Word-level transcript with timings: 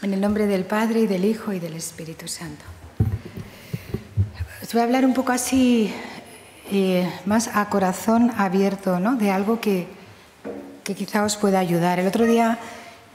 En 0.00 0.14
el 0.14 0.20
nombre 0.20 0.46
del 0.46 0.64
Padre 0.64 1.00
y 1.00 1.06
del 1.08 1.24
Hijo 1.24 1.52
y 1.52 1.58
del 1.58 1.74
Espíritu 1.74 2.28
Santo. 2.28 2.64
Os 4.62 4.72
voy 4.72 4.80
a 4.80 4.84
hablar 4.84 5.04
un 5.04 5.12
poco 5.12 5.32
así, 5.32 5.92
eh, 6.70 7.10
más 7.26 7.50
a 7.52 7.68
corazón 7.68 8.30
abierto, 8.36 9.00
¿no? 9.00 9.16
de 9.16 9.32
algo 9.32 9.60
que, 9.60 9.88
que 10.84 10.94
quizá 10.94 11.24
os 11.24 11.36
pueda 11.36 11.58
ayudar. 11.58 11.98
El 11.98 12.06
otro 12.06 12.26
día, 12.26 12.60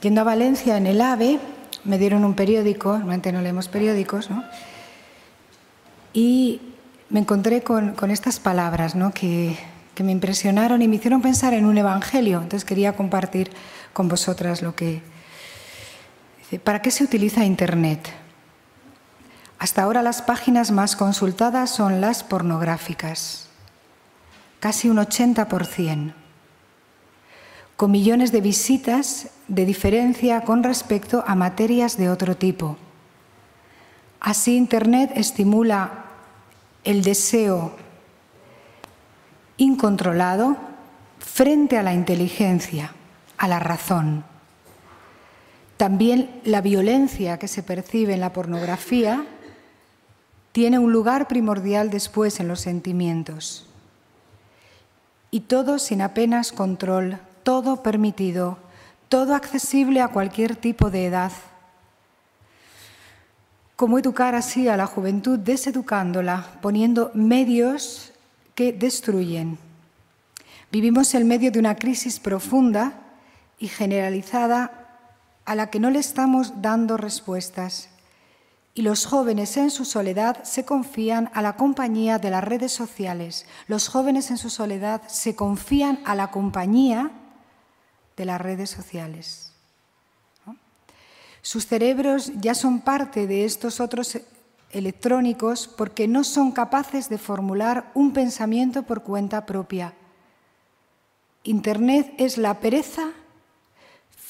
yendo 0.01 0.19
a 0.19 0.23
Valencia 0.25 0.75
en 0.75 0.85
el 0.85 0.99
AVE, 0.99 1.39
me 1.85 1.97
dieron 1.97 2.25
un 2.25 2.33
periódico, 2.33 2.91
normalmente 2.91 3.31
no 3.31 3.41
leemos 3.41 3.69
periódicos, 3.69 4.29
¿no? 4.29 4.43
y 6.11 6.59
me 7.09 7.21
encontré 7.21 7.63
con, 7.63 7.93
con 7.93 8.11
estas 8.11 8.41
palabras 8.41 8.93
¿no? 8.93 9.13
que, 9.13 9.57
que 9.95 10.03
me 10.03 10.11
impresionaron 10.11 10.81
y 10.81 10.89
me 10.89 10.97
hicieron 10.97 11.21
pensar 11.21 11.53
en 11.53 11.65
un 11.65 11.77
evangelio. 11.77 12.41
Entonces 12.41 12.65
quería 12.65 12.91
compartir 12.91 13.51
con 13.93 14.09
vosotras 14.09 14.61
lo 14.61 14.75
que, 14.75 15.01
¿Para 16.59 16.81
qué 16.81 16.91
se 16.91 17.03
utiliza 17.03 17.45
Internet? 17.45 18.11
Hasta 19.59 19.83
ahora 19.83 20.01
las 20.01 20.21
páginas 20.21 20.71
más 20.71 20.95
consultadas 20.95 21.69
son 21.69 22.01
las 22.01 22.23
pornográficas, 22.23 23.47
casi 24.59 24.89
un 24.89 24.97
80%, 24.97 26.13
con 27.77 27.91
millones 27.91 28.31
de 28.31 28.41
visitas 28.41 29.29
de 29.47 29.65
diferencia 29.65 30.41
con 30.41 30.63
respecto 30.63 31.23
a 31.25 31.35
materias 31.35 31.97
de 31.97 32.09
otro 32.09 32.35
tipo. 32.35 32.77
Así 34.19 34.55
Internet 34.55 35.11
estimula 35.15 36.05
el 36.83 37.01
deseo 37.01 37.75
incontrolado 39.57 40.57
frente 41.19 41.77
a 41.77 41.83
la 41.83 41.93
inteligencia, 41.93 42.93
a 43.37 43.47
la 43.47 43.59
razón. 43.59 44.25
También 45.77 46.41
la 46.43 46.61
violencia 46.61 47.39
que 47.39 47.47
se 47.47 47.63
percibe 47.63 48.13
en 48.13 48.21
la 48.21 48.33
pornografía 48.33 49.25
tiene 50.51 50.77
un 50.77 50.91
lugar 50.91 51.27
primordial 51.27 51.89
después 51.89 52.39
en 52.39 52.47
los 52.47 52.61
sentimientos. 52.61 53.65
Y 55.31 55.41
todo 55.41 55.79
sin 55.79 56.01
apenas 56.01 56.51
control, 56.51 57.17
todo 57.41 57.81
permitido, 57.81 58.59
todo 59.09 59.33
accesible 59.33 60.01
a 60.01 60.09
cualquier 60.09 60.55
tipo 60.55 60.91
de 60.91 61.07
edad. 61.07 61.31
¿Cómo 63.75 63.97
educar 63.97 64.35
así 64.35 64.67
a 64.67 64.77
la 64.77 64.85
juventud 64.85 65.39
deseducándola, 65.39 66.45
poniendo 66.61 67.09
medios 67.15 68.13
que 68.53 68.71
destruyen? 68.71 69.57
Vivimos 70.71 71.15
en 71.15 71.27
medio 71.27 71.51
de 71.51 71.59
una 71.59 71.75
crisis 71.75 72.19
profunda 72.19 72.93
y 73.57 73.67
generalizada 73.67 74.82
a 75.45 75.55
la 75.55 75.69
que 75.69 75.79
no 75.79 75.89
le 75.89 75.99
estamos 75.99 76.61
dando 76.61 76.97
respuestas. 76.97 77.89
Y 78.75 78.81
los 78.81 79.05
jóvenes 79.05 79.55
en 79.57 79.69
su 79.69 79.85
soledad 79.85 80.43
se 80.43 80.65
confían 80.65 81.29
a 81.33 81.41
la 81.41 81.55
compañía 81.55 82.17
de 82.17 82.31
las 82.31 82.43
redes 82.43 82.71
sociales. 82.71 83.45
Los 83.67 83.87
jóvenes 83.87 84.31
en 84.31 84.37
su 84.37 84.49
soledad 84.49 85.01
se 85.07 85.35
confían 85.35 85.99
a 86.05 86.15
la 86.15 86.31
compañía 86.31 87.11
de 88.17 88.25
las 88.25 88.41
redes 88.41 88.69
sociales. 88.69 89.53
Sus 91.41 91.67
cerebros 91.67 92.31
ya 92.39 92.55
son 92.55 92.79
parte 92.79 93.27
de 93.27 93.43
estos 93.43 93.79
otros 93.79 94.17
electrónicos 94.71 95.67
porque 95.67 96.07
no 96.07 96.23
son 96.23 96.51
capaces 96.51 97.09
de 97.09 97.17
formular 97.17 97.91
un 97.93 98.13
pensamiento 98.13 98.83
por 98.83 99.03
cuenta 99.03 99.45
propia. 99.45 99.93
Internet 101.43 102.13
es 102.17 102.37
la 102.37 102.59
pereza 102.59 103.11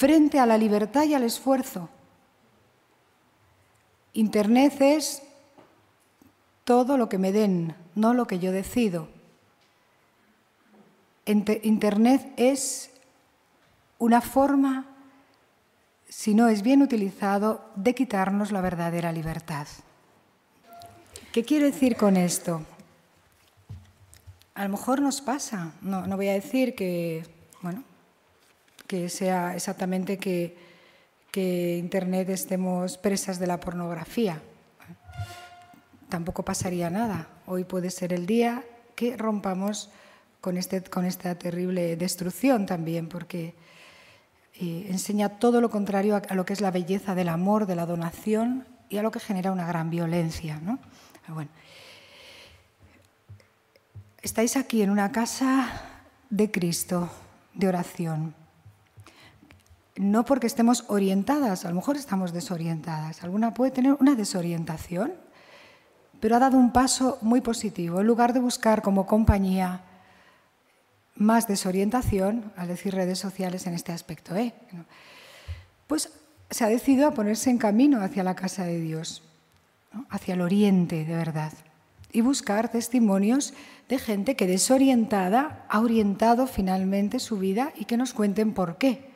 frente 0.04 0.38
a 0.38 0.46
la 0.46 0.58
libertad 0.58 1.06
y 1.06 1.14
al 1.14 1.24
esfuerzo. 1.24 1.88
Internet 4.12 4.82
es 4.82 5.24
todo 6.66 6.98
lo 6.98 7.08
que 7.08 7.18
me 7.18 7.32
den, 7.32 7.74
no 7.96 8.14
lo 8.14 8.28
que 8.28 8.38
yo 8.38 8.52
decido. 8.52 9.08
Internet 11.26 12.34
es 12.36 12.92
una 13.98 14.20
forma, 14.20 14.88
si 16.10 16.34
no 16.34 16.50
es 16.50 16.64
bien 16.64 16.82
utilizado, 16.82 17.64
de 17.78 17.96
quitarnos 17.96 18.52
la 18.52 18.60
verdadera 18.60 19.14
libertad. 19.14 19.68
¿Qué 21.32 21.46
quiero 21.46 21.64
decir 21.64 21.96
con 21.96 22.18
esto? 22.18 22.62
A 24.54 24.66
lo 24.66 24.70
mejor 24.72 25.02
nos 25.02 25.22
pasa, 25.22 25.72
no, 25.82 26.06
voy 26.18 26.28
a 26.28 26.34
decir 26.34 26.76
que, 26.76 27.26
bueno, 27.62 27.86
que 28.94 29.10
sea 29.10 29.56
exactamente 29.56 30.20
que, 30.20 30.56
que 31.32 31.78
Internet 31.80 32.30
estemos 32.30 33.00
presas 33.00 33.40
de 33.40 33.48
la 33.48 33.60
pornografía. 33.60 34.40
Tampoco 36.10 36.46
pasaría 36.46 36.92
nada. 36.92 37.28
Hoy 37.48 37.64
puede 37.64 37.90
ser 37.90 38.14
el 38.14 38.28
día 38.28 38.64
que 38.94 39.18
rompamos 39.18 39.90
con, 40.42 40.58
este, 40.58 40.84
con 40.84 41.06
esta 41.06 41.34
terrible 41.34 41.96
destrucción 41.96 42.68
también, 42.68 43.10
porque 43.10 43.56
eh, 44.62 44.86
enseña 44.92 45.40
todo 45.40 45.60
lo 45.60 45.72
contrario 45.72 46.16
a, 46.16 46.22
a, 46.30 46.36
lo 46.36 46.46
que 46.46 46.54
es 46.54 46.62
la 46.62 46.70
belleza 46.70 47.16
del 47.16 47.30
amor, 47.30 47.66
de 47.66 47.76
la 47.76 47.88
donación 47.88 48.68
y 48.90 49.00
a 49.00 49.02
lo 49.02 49.10
que 49.10 49.20
genera 49.20 49.52
una 49.52 49.66
gran 49.66 49.90
violencia. 49.90 50.60
¿no? 50.62 50.78
Bueno. 51.30 51.50
Estáis 54.22 54.56
aquí 54.56 54.84
en 54.84 54.92
una 54.92 55.12
casa 55.12 55.82
de 56.30 56.52
Cristo, 56.52 57.10
de 57.56 57.68
oración 57.68 58.36
no 59.96 60.26
porque 60.26 60.48
estemos 60.48 60.86
orientadas, 60.88 61.66
a 61.66 61.70
lo 61.70 61.76
mejor 61.76 61.98
estamos 61.98 62.34
desorientadas, 62.34 63.24
alguna 63.24 63.54
puede 63.54 63.72
tener 63.72 63.96
una 64.00 64.16
desorientación, 64.16 65.14
pero 66.20 66.36
ha 66.36 66.40
dado 66.40 66.58
un 66.58 66.72
paso 66.72 67.20
muy 67.22 67.42
positivo. 67.42 68.00
En 68.00 68.08
lugar 68.08 68.34
de 68.34 68.40
buscar 68.40 68.82
como 68.82 69.06
compañía 69.06 69.82
más 71.16 71.48
desorientación, 71.48 72.52
al 72.56 72.70
decir 72.70 72.96
redes 72.96 73.20
sociales 73.20 73.68
en 73.68 73.76
este 73.76 73.92
aspecto, 73.92 74.36
¿eh? 74.36 74.54
pues 75.86 76.12
se 76.50 76.64
ha 76.64 76.70
decidido 76.70 77.08
a 77.08 77.14
ponerse 77.14 77.50
en 77.50 77.58
camino 77.58 78.02
hacia 78.02 78.24
la 78.24 78.36
casa 78.36 78.64
de 78.64 78.80
Dios, 78.80 79.22
hacia 80.10 80.34
el 80.34 80.42
oriente 80.42 81.06
de 81.06 81.16
verdad, 81.16 81.54
y 82.12 82.22
buscar 82.22 82.70
testimonios 82.70 83.54
de 83.90 84.00
gente 84.00 84.36
que 84.36 84.48
desorientada 84.48 85.66
ha 85.70 85.80
orientado 85.82 86.48
finalmente 86.48 87.20
su 87.20 87.38
vida 87.38 87.74
y 87.76 87.86
que 87.86 87.98
nos 87.98 88.14
cuenten 88.14 88.54
por 88.54 88.78
qué 88.78 89.13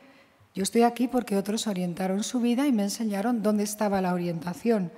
yo 0.58 0.64
estoy 0.64 0.82
aquí 0.82 1.06
porque 1.06 1.36
otros 1.36 1.68
orientaron 1.68 2.24
su 2.24 2.40
vida 2.40 2.66
y 2.66 2.72
me 2.72 2.82
enseñaron 2.82 3.44
dónde 3.44 3.62
estaba 3.62 4.00
la 4.00 4.12
orientación. 4.12 4.90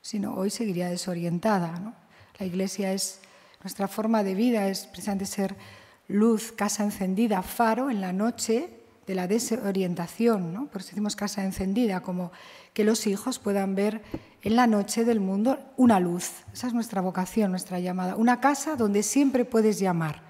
Si 0.00 0.18
no, 0.18 0.32
hoy 0.32 0.48
seguiría 0.48 0.88
desorientada. 0.88 1.92
La 2.38 2.46
iglesia 2.46 2.94
es, 2.94 3.20
nuestra 3.62 3.86
forma 3.86 4.22
de 4.22 4.34
vida 4.34 4.68
es 4.68 4.86
precisamente 4.86 5.26
ser 5.26 5.56
luz, 6.08 6.52
casa 6.52 6.84
encendida, 6.84 7.42
faro 7.42 7.90
en 7.90 8.00
la 8.00 8.14
noche 8.14 8.70
de 9.06 9.14
la 9.14 9.28
desorientación. 9.28 10.54
¿no? 10.54 10.68
Por 10.68 10.80
eso 10.80 10.88
decimos 10.88 11.16
casa 11.16 11.44
encendida, 11.44 12.00
como 12.00 12.32
que 12.72 12.84
los 12.84 13.06
hijos 13.06 13.38
puedan 13.38 13.74
ver 13.74 14.00
en 14.40 14.56
la 14.56 14.66
noche 14.66 15.04
del 15.04 15.20
mundo 15.20 15.58
una 15.76 16.00
luz. 16.00 16.30
Esa 16.54 16.68
es 16.68 16.72
nuestra 16.72 17.02
vocación, 17.02 17.50
nuestra 17.50 17.78
llamada. 17.78 18.16
Una 18.16 18.40
casa 18.40 18.76
donde 18.76 19.02
siempre 19.02 19.44
puedes 19.44 19.78
llamar, 19.78 20.22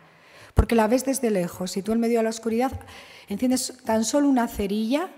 porque 0.55 0.75
la 0.75 0.87
ves 0.87 1.05
desde 1.05 1.31
lejos 1.31 1.77
y 1.77 1.83
tú 1.83 1.93
en 1.93 2.01
medio 2.01 2.19
de 2.19 2.25
la 2.25 2.31
oscuridad 2.31 2.73
enciendes 3.29 3.75
tan 3.85 4.05
solo 4.05 4.29
una 4.29 4.49
cerilla, 4.49 5.11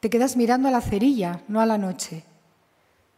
te 0.00 0.10
quedas 0.10 0.36
mirando 0.36 0.68
a 0.68 0.72
la 0.72 0.80
cerilla, 0.80 1.42
no 1.48 1.60
a 1.60 1.66
la 1.66 1.78
noche. 1.78 2.24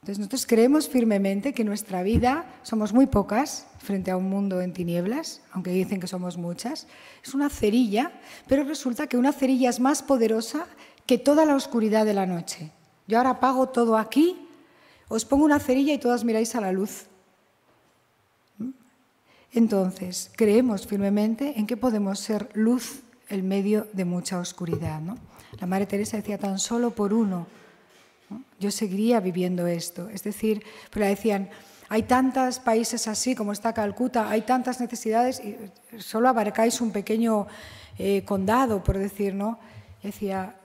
Entonces 0.05 0.19
nosotros 0.19 0.45
creemos 0.45 0.87
firmemente 0.87 1.55
que 1.55 1.65
nuestra 1.65 2.03
vida 2.03 2.45
somos 2.63 2.93
muy 2.93 3.07
pocas 3.07 3.67
frente 3.79 4.11
a 4.11 4.19
un 4.19 4.29
mundo 4.29 4.61
en 4.61 4.75
tinieblas, 4.75 5.41
aunque 5.53 5.71
dicen 5.71 5.99
que 5.99 6.07
somos 6.07 6.37
muchas. 6.37 6.87
Es 7.23 7.33
una 7.33 7.49
cerilla, 7.49 8.13
pero 8.47 8.65
resulta 8.65 9.07
que 9.07 9.17
una 9.17 9.33
cerilla 9.33 9.71
es 9.71 9.81
más 9.81 10.03
poderosa 10.03 10.67
que 11.07 11.17
toda 11.17 11.47
la 11.47 11.55
oscuridad 11.55 12.05
de 12.05 12.13
la 12.13 12.27
noche. 12.27 12.71
Yo 13.07 13.17
ahora 13.17 13.31
apago 13.31 13.71
todo 13.71 13.97
aquí, 13.97 14.47
os 15.09 15.25
pongo 15.25 15.47
una 15.47 15.59
cerilla 15.59 15.95
y 15.95 15.99
todas 15.99 16.23
miráis 16.23 16.55
a 16.55 16.61
la 16.61 16.73
luz. 16.73 17.07
Entonces, 19.55 20.31
creemos 20.37 20.87
firmemente 20.87 21.59
en 21.59 21.67
que 21.67 21.77
podemos 21.77 22.19
ser 22.19 22.49
luz 22.55 23.03
el 23.29 23.43
medio 23.45 23.87
de 23.93 24.05
mucha 24.05 24.39
oscuridad. 24.39 25.01
¿no? 25.01 25.17
La 25.61 25.67
Madre 25.67 25.87
Teresa 25.87 26.17
decía 26.17 26.39
tan 26.39 26.59
solo 26.59 26.91
por 26.91 27.15
uno. 27.15 27.47
Yo 28.59 28.71
seguiría 28.71 29.21
viviendo 29.21 29.67
esto. 29.67 30.09
Es 30.09 30.25
decir, 30.25 30.65
pero 30.91 31.07
decían, 31.07 31.51
hay 31.89 32.03
tantos 32.03 32.59
países 32.59 33.07
así 33.07 33.37
como 33.37 33.53
está 33.53 33.73
Calcuta, 33.73 34.29
hay 34.29 34.43
tantas 34.43 34.81
necesidades 34.81 35.41
y 35.41 35.57
solo 35.99 36.29
abarcáis 36.29 36.81
un 36.81 36.91
pequeño 36.91 37.47
eh, 37.99 38.25
condado, 38.25 38.83
por 38.83 38.99
decir, 38.99 39.35
¿no? 39.35 39.61
Decía, 40.03 40.57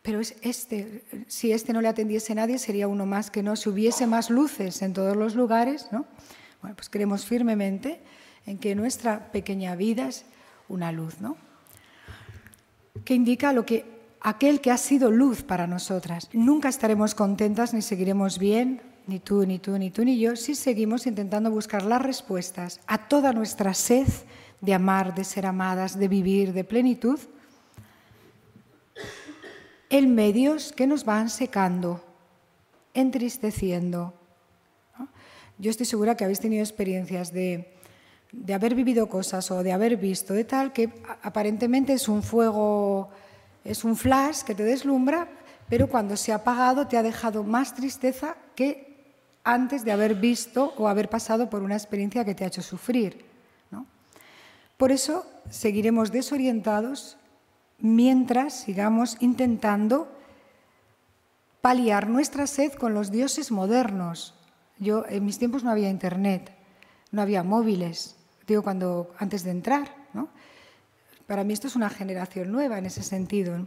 pero 0.00 0.20
es 0.20 0.34
este, 0.40 1.04
si 1.28 1.52
este 1.52 1.72
no 1.72 1.82
le 1.82 1.88
atendiese 1.88 2.34
nadie, 2.34 2.58
sería 2.58 2.88
uno 2.88 3.04
más 3.04 3.30
que 3.30 3.42
no. 3.42 3.54
Si 3.56 3.68
hubiese 3.68 4.06
más 4.06 4.30
luces 4.30 4.80
en 4.80 4.94
todos 4.94 5.16
los 5.16 5.34
lugares, 5.34 5.88
¿no? 5.92 6.06
Bueno, 6.62 6.76
pues 6.76 6.88
creemos 6.88 7.26
firmemente 7.26 8.00
en 8.46 8.58
que 8.58 8.74
nuestra 8.74 9.30
pequeña 9.30 9.76
vida 9.76 10.08
es 10.08 10.24
una 10.68 10.90
luz, 10.92 11.20
¿no? 11.20 11.36
que 13.04 13.14
indica 13.14 13.52
lo 13.52 13.64
que 13.66 13.84
aquel 14.20 14.60
que 14.60 14.70
ha 14.70 14.76
sido 14.76 15.10
luz 15.10 15.42
para 15.42 15.66
nosotras. 15.66 16.28
Nunca 16.32 16.68
estaremos 16.68 17.14
contentas 17.14 17.74
ni 17.74 17.82
seguiremos 17.82 18.38
bien, 18.38 18.80
ni 19.06 19.18
tú, 19.18 19.44
ni 19.46 19.58
tú, 19.58 19.78
ni 19.78 19.90
tú, 19.90 20.04
ni 20.04 20.18
yo, 20.18 20.36
si 20.36 20.54
seguimos 20.54 21.06
intentando 21.06 21.50
buscar 21.50 21.82
las 21.82 22.00
respuestas 22.00 22.80
a 22.86 23.08
toda 23.08 23.32
nuestra 23.32 23.74
sed 23.74 24.06
de 24.60 24.74
amar, 24.74 25.14
de 25.14 25.24
ser 25.24 25.46
amadas, 25.46 25.98
de 25.98 26.06
vivir, 26.06 26.52
de 26.52 26.62
plenitud, 26.62 27.18
en 29.90 30.14
medios 30.14 30.72
que 30.72 30.86
nos 30.86 31.04
van 31.04 31.28
secando, 31.28 32.02
entristeciendo. 32.94 34.14
Yo 35.62 35.70
estoy 35.70 35.86
segura 35.86 36.16
que 36.16 36.24
habéis 36.24 36.40
tenido 36.40 36.60
experiencias 36.60 37.32
de, 37.32 37.72
de 38.32 38.52
haber 38.52 38.74
vivido 38.74 39.08
cosas 39.08 39.48
o 39.52 39.62
de 39.62 39.70
haber 39.70 39.96
visto 39.96 40.34
de 40.34 40.42
tal 40.42 40.72
que 40.72 40.90
aparentemente 41.22 41.92
es 41.92 42.08
un 42.08 42.24
fuego 42.24 43.10
es 43.62 43.84
un 43.84 43.94
flash 43.94 44.42
que 44.42 44.56
te 44.56 44.64
deslumbra, 44.64 45.28
pero 45.68 45.86
cuando 45.86 46.16
se 46.16 46.32
ha 46.32 46.42
apagado 46.42 46.88
te 46.88 46.96
ha 46.96 47.02
dejado 47.04 47.44
más 47.44 47.76
tristeza 47.76 48.34
que 48.56 49.14
antes 49.44 49.84
de 49.84 49.92
haber 49.92 50.16
visto 50.16 50.74
o 50.78 50.88
haber 50.88 51.08
pasado 51.08 51.48
por 51.48 51.62
una 51.62 51.76
experiencia 51.76 52.24
que 52.24 52.34
te 52.34 52.42
ha 52.42 52.48
hecho 52.48 52.62
sufrir. 52.62 53.24
Por 54.76 54.90
eso 54.90 55.24
seguiremos 55.48 56.10
desorientados 56.10 57.18
mientras 57.78 58.52
sigamos 58.52 59.16
intentando 59.20 60.10
paliar 61.60 62.08
nuestra 62.08 62.48
sed 62.48 62.72
con 62.72 62.94
los 62.94 63.12
dioses 63.12 63.52
modernos. 63.52 64.34
Yo 64.78 65.04
en 65.08 65.24
mis 65.24 65.38
tiempos 65.38 65.64
no 65.64 65.70
había 65.70 65.90
internet, 65.90 66.52
no 67.10 67.22
había 67.22 67.42
móviles, 67.42 68.16
digo 68.46 68.62
cuando 68.62 69.14
antes 69.18 69.44
de 69.44 69.50
entrar, 69.50 69.94
¿no? 70.12 70.28
Para 71.26 71.44
mí 71.44 71.52
esto 71.52 71.66
es 71.66 71.76
una 71.76 71.88
generación 71.88 72.50
nueva 72.50 72.78
en 72.78 72.86
ese 72.86 73.02
sentido. 73.02 73.66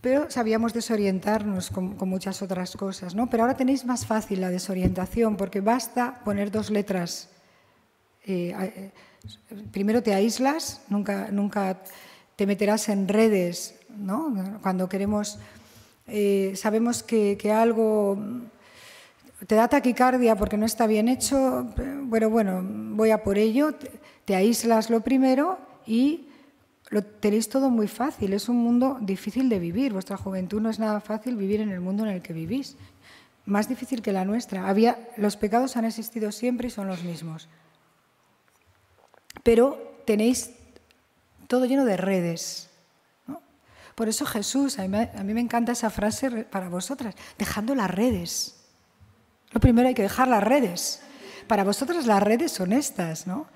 Pero 0.00 0.30
sabíamos 0.30 0.72
desorientarnos 0.72 1.70
con, 1.70 1.96
muchas 2.08 2.40
otras 2.40 2.76
cosas, 2.76 3.14
¿no? 3.14 3.28
Pero 3.28 3.42
ahora 3.42 3.56
tenéis 3.56 3.84
más 3.84 4.06
fácil 4.06 4.40
la 4.40 4.48
desorientación 4.48 5.36
porque 5.36 5.60
basta 5.60 6.20
poner 6.24 6.50
dos 6.50 6.70
letras. 6.70 7.28
Eh, 8.24 8.54
eh, 8.56 8.90
primero 9.72 10.02
te 10.02 10.14
aíslas, 10.14 10.82
nunca, 10.88 11.28
nunca 11.32 11.82
te 12.36 12.46
meterás 12.46 12.88
en 12.88 13.08
redes, 13.08 13.74
¿no? 13.88 14.58
Cuando 14.62 14.88
queremos, 14.88 15.38
eh, 16.06 16.52
sabemos 16.54 17.02
que, 17.02 17.36
que 17.36 17.50
algo 17.50 18.16
te 19.46 19.54
da 19.54 19.68
taquicardia 19.68 20.34
porque 20.36 20.56
no 20.56 20.66
está 20.66 20.86
bien 20.86 21.08
hecho, 21.08 21.66
bueno, 22.04 22.28
bueno, 22.28 22.62
voy 22.64 23.10
a 23.10 23.22
por 23.22 23.38
ello, 23.38 23.74
te 24.24 24.34
aíslas 24.34 24.90
lo 24.90 25.00
primero 25.00 25.58
y 25.86 26.28
lo 26.90 27.04
tenéis 27.04 27.48
todo 27.48 27.70
muy 27.70 27.86
fácil. 27.86 28.32
Es 28.32 28.48
un 28.48 28.56
mundo 28.56 28.98
difícil 29.00 29.48
de 29.48 29.58
vivir. 29.58 29.92
Vuestra 29.92 30.16
juventud 30.16 30.60
no 30.60 30.70
es 30.70 30.78
nada 30.78 31.00
fácil 31.00 31.36
vivir 31.36 31.60
en 31.60 31.70
el 31.70 31.80
mundo 31.80 32.04
en 32.04 32.10
el 32.10 32.22
que 32.22 32.32
vivís. 32.32 32.76
Más 33.44 33.68
difícil 33.68 34.02
que 34.02 34.12
la 34.12 34.24
nuestra. 34.24 34.68
Había, 34.68 34.98
los 35.16 35.36
pecados 35.36 35.76
han 35.76 35.84
existido 35.84 36.32
siempre 36.32 36.68
y 36.68 36.70
son 36.70 36.88
los 36.88 37.02
mismos. 37.04 37.48
Pero 39.42 40.00
tenéis 40.04 40.50
todo 41.46 41.64
lleno 41.66 41.84
de 41.84 41.96
redes. 41.96 42.70
Por 43.94 44.08
eso 44.08 44.26
Jesús, 44.26 44.78
a 44.78 44.86
mí, 44.86 44.96
a 44.96 45.22
mí 45.24 45.34
me 45.34 45.40
encanta 45.40 45.72
esa 45.72 45.90
frase 45.90 46.44
para 46.44 46.68
vosotras, 46.68 47.14
dejando 47.36 47.74
las 47.74 47.90
redes. 47.90 48.57
Lo 49.52 49.60
primero 49.60 49.88
hay 49.88 49.94
que 49.94 50.02
dejar 50.02 50.28
las 50.28 50.42
redes. 50.42 51.00
Para 51.46 51.64
vosotras 51.64 52.06
las 52.06 52.22
redes 52.22 52.52
son 52.52 52.72
estas, 52.72 53.26
¿no? 53.26 53.46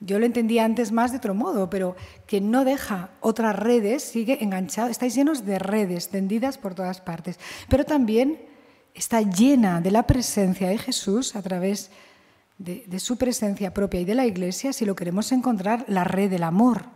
Yo 0.00 0.18
lo 0.18 0.26
entendía 0.26 0.64
antes 0.64 0.90
más 0.90 1.12
de 1.12 1.18
otro 1.18 1.32
modo, 1.32 1.70
pero 1.70 1.94
quien 2.26 2.50
no 2.50 2.64
deja 2.64 3.10
otras 3.20 3.54
redes 3.54 4.02
sigue 4.02 4.42
enganchado. 4.42 4.88
Estáis 4.88 5.14
llenos 5.14 5.44
de 5.46 5.60
redes 5.60 6.08
tendidas 6.08 6.58
por 6.58 6.74
todas 6.74 7.00
partes, 7.00 7.38
pero 7.68 7.84
también 7.84 8.40
está 8.94 9.22
llena 9.22 9.80
de 9.80 9.92
la 9.92 10.06
presencia 10.06 10.68
de 10.68 10.78
Jesús 10.78 11.36
a 11.36 11.42
través 11.42 11.90
de, 12.58 12.98
su 12.98 13.16
presencia 13.16 13.72
propia 13.74 14.00
y 14.00 14.04
de 14.04 14.14
la 14.14 14.26
Iglesia, 14.26 14.72
si 14.72 14.84
lo 14.84 14.96
queremos 14.96 15.30
encontrar, 15.32 15.84
la 15.88 16.04
red 16.04 16.30
del 16.30 16.42
amor, 16.42 16.86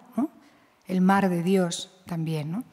el 0.86 1.00
mar 1.00 1.28
de 1.28 1.42
Dios 1.42 1.92
también. 2.06 2.64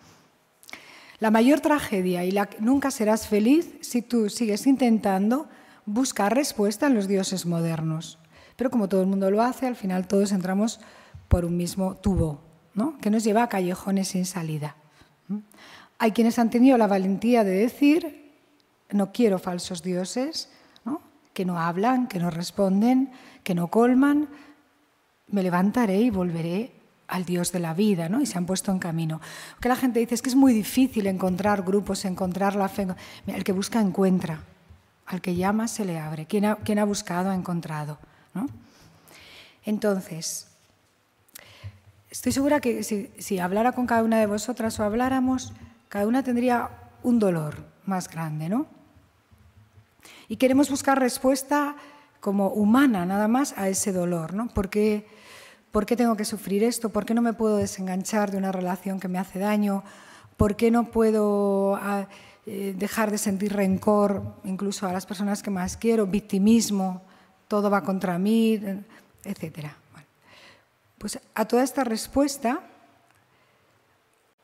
La 1.20 1.32
mayor 1.32 1.62
tragedia 1.62 2.26
y 2.26 2.36
nunca 2.60 2.92
serás 2.92 3.28
feliz 3.28 3.76
si 3.82 4.02
tú 4.02 4.30
sigues 4.30 4.68
intentando 4.68 5.48
buscar 5.86 6.34
respuesta 6.36 6.88
en 6.88 6.96
los 6.96 7.08
dioses 7.08 7.46
modernos. 7.46 8.20
Pero 8.56 8.70
como 8.70 8.88
todo 8.88 9.02
el 9.02 9.08
mundo 9.08 9.32
lo 9.32 9.42
hace, 9.42 9.68
al 9.68 9.76
final 9.76 10.08
todos 10.08 10.32
entramos 10.32 10.80
por 11.28 11.46
un 11.46 11.58
mismo 11.58 11.96
tubo, 11.96 12.42
¿no? 12.74 12.98
que 13.00 13.10
nos 13.10 13.24
lleva 13.24 13.44
a 13.44 13.50
callejones 13.50 14.10
sin 14.10 14.26
salida. 14.26 14.76
Hay 15.98 16.12
quienes 16.12 16.38
han 16.38 16.50
tenido 16.50 16.78
la 16.78 16.88
valentía 16.88 17.44
de 17.44 17.52
decir, 17.52 18.32
no 18.92 19.12
quiero 19.12 19.40
falsos 19.40 19.82
dioses, 19.82 20.50
que 21.34 21.46
no 21.46 21.60
hablan, 21.60 22.08
que 22.08 22.20
no 22.20 22.30
responden, 22.30 23.12
que 23.44 23.56
no 23.56 23.68
colman, 23.68 24.30
me 25.28 25.42
levantaré 25.42 26.00
y 26.00 26.10
volveré 26.10 26.72
al 27.08 27.26
Dios 27.26 27.52
de 27.52 27.60
la 27.60 27.74
vida, 27.74 28.08
¿no? 28.08 28.22
Y 28.22 28.26
se 28.26 28.38
han 28.38 28.46
puesto 28.46 28.72
en 28.72 28.80
camino. 28.80 29.20
Que 29.60 29.70
la 29.70 29.76
gente 29.76 30.00
dice 30.00 30.16
es 30.16 30.22
que 30.22 30.30
es 30.30 30.36
muy 30.36 30.54
difícil 30.54 31.08
encontrar 31.08 31.64
grupos, 31.64 32.06
encontrar 32.06 32.56
la 32.56 32.70
fe. 32.70 32.88
el 33.28 33.44
que 33.44 33.52
busca 33.52 33.82
encuentra, 33.82 34.44
al 35.06 35.22
que 35.22 35.36
llama 35.36 35.68
se 35.68 35.86
le 35.86 36.00
abre. 36.00 36.26
Quien 36.26 36.46
ha, 36.46 36.86
buscado 36.86 37.30
ha 37.30 37.36
encontrado. 37.36 37.98
Entonces, 39.66 40.48
estoy 42.10 42.32
segura 42.32 42.60
que 42.60 42.84
si, 42.84 43.40
hablara 43.40 43.72
con 43.72 43.88
cada 43.88 44.04
una 44.04 44.20
de 44.20 44.26
vosotras 44.26 44.80
o 44.80 44.84
habláramos, 44.84 45.54
cada 45.90 46.08
una 46.08 46.24
tendría 46.24 46.70
un 47.02 47.20
dolor 47.20 47.66
más 47.86 48.10
grande, 48.10 48.50
¿no? 48.50 48.66
Y 50.28 50.38
queremos 50.38 50.70
buscar 50.70 51.00
respuesta 51.00 51.76
como 52.20 52.48
humana 52.48 53.06
nada 53.06 53.28
más 53.28 53.54
a 53.58 53.68
ese 53.68 53.92
dolor, 53.92 54.34
¿no? 54.34 54.48
¿Por 54.48 54.70
qué, 54.70 55.06
¿Por 55.72 55.86
qué 55.86 55.96
tengo 55.96 56.16
que 56.16 56.26
sufrir 56.26 56.64
esto? 56.64 56.90
¿Por 56.90 57.06
qué 57.06 57.14
no 57.14 57.22
me 57.22 57.34
puedo 57.34 57.58
desenganchar 57.58 58.32
de 58.32 58.38
una 58.38 58.52
relación 58.52 59.00
que 59.00 59.08
me 59.08 59.20
hace 59.20 59.40
daño? 59.40 59.84
¿Por 60.38 60.56
qué 60.56 60.72
no 60.72 60.86
puedo 60.86 61.76
ah, 61.76 62.08
eh, 62.46 62.74
dejar 62.78 63.12
de 63.12 63.18
sentir 63.18 63.54
rencor 63.54 64.22
incluso 64.44 64.88
a 64.88 64.94
las 64.94 65.06
personas 65.06 65.42
que 65.42 65.50
más 65.50 65.78
quiero? 65.78 66.08
Victimismo 66.08 67.02
todo 67.48 67.70
va 67.70 67.84
contra 67.84 68.18
mí, 68.18 68.60
etc. 69.24 69.68
pues 70.98 71.20
a 71.36 71.46
toda 71.46 71.64
esta 71.64 71.84
respuesta, 71.84 72.62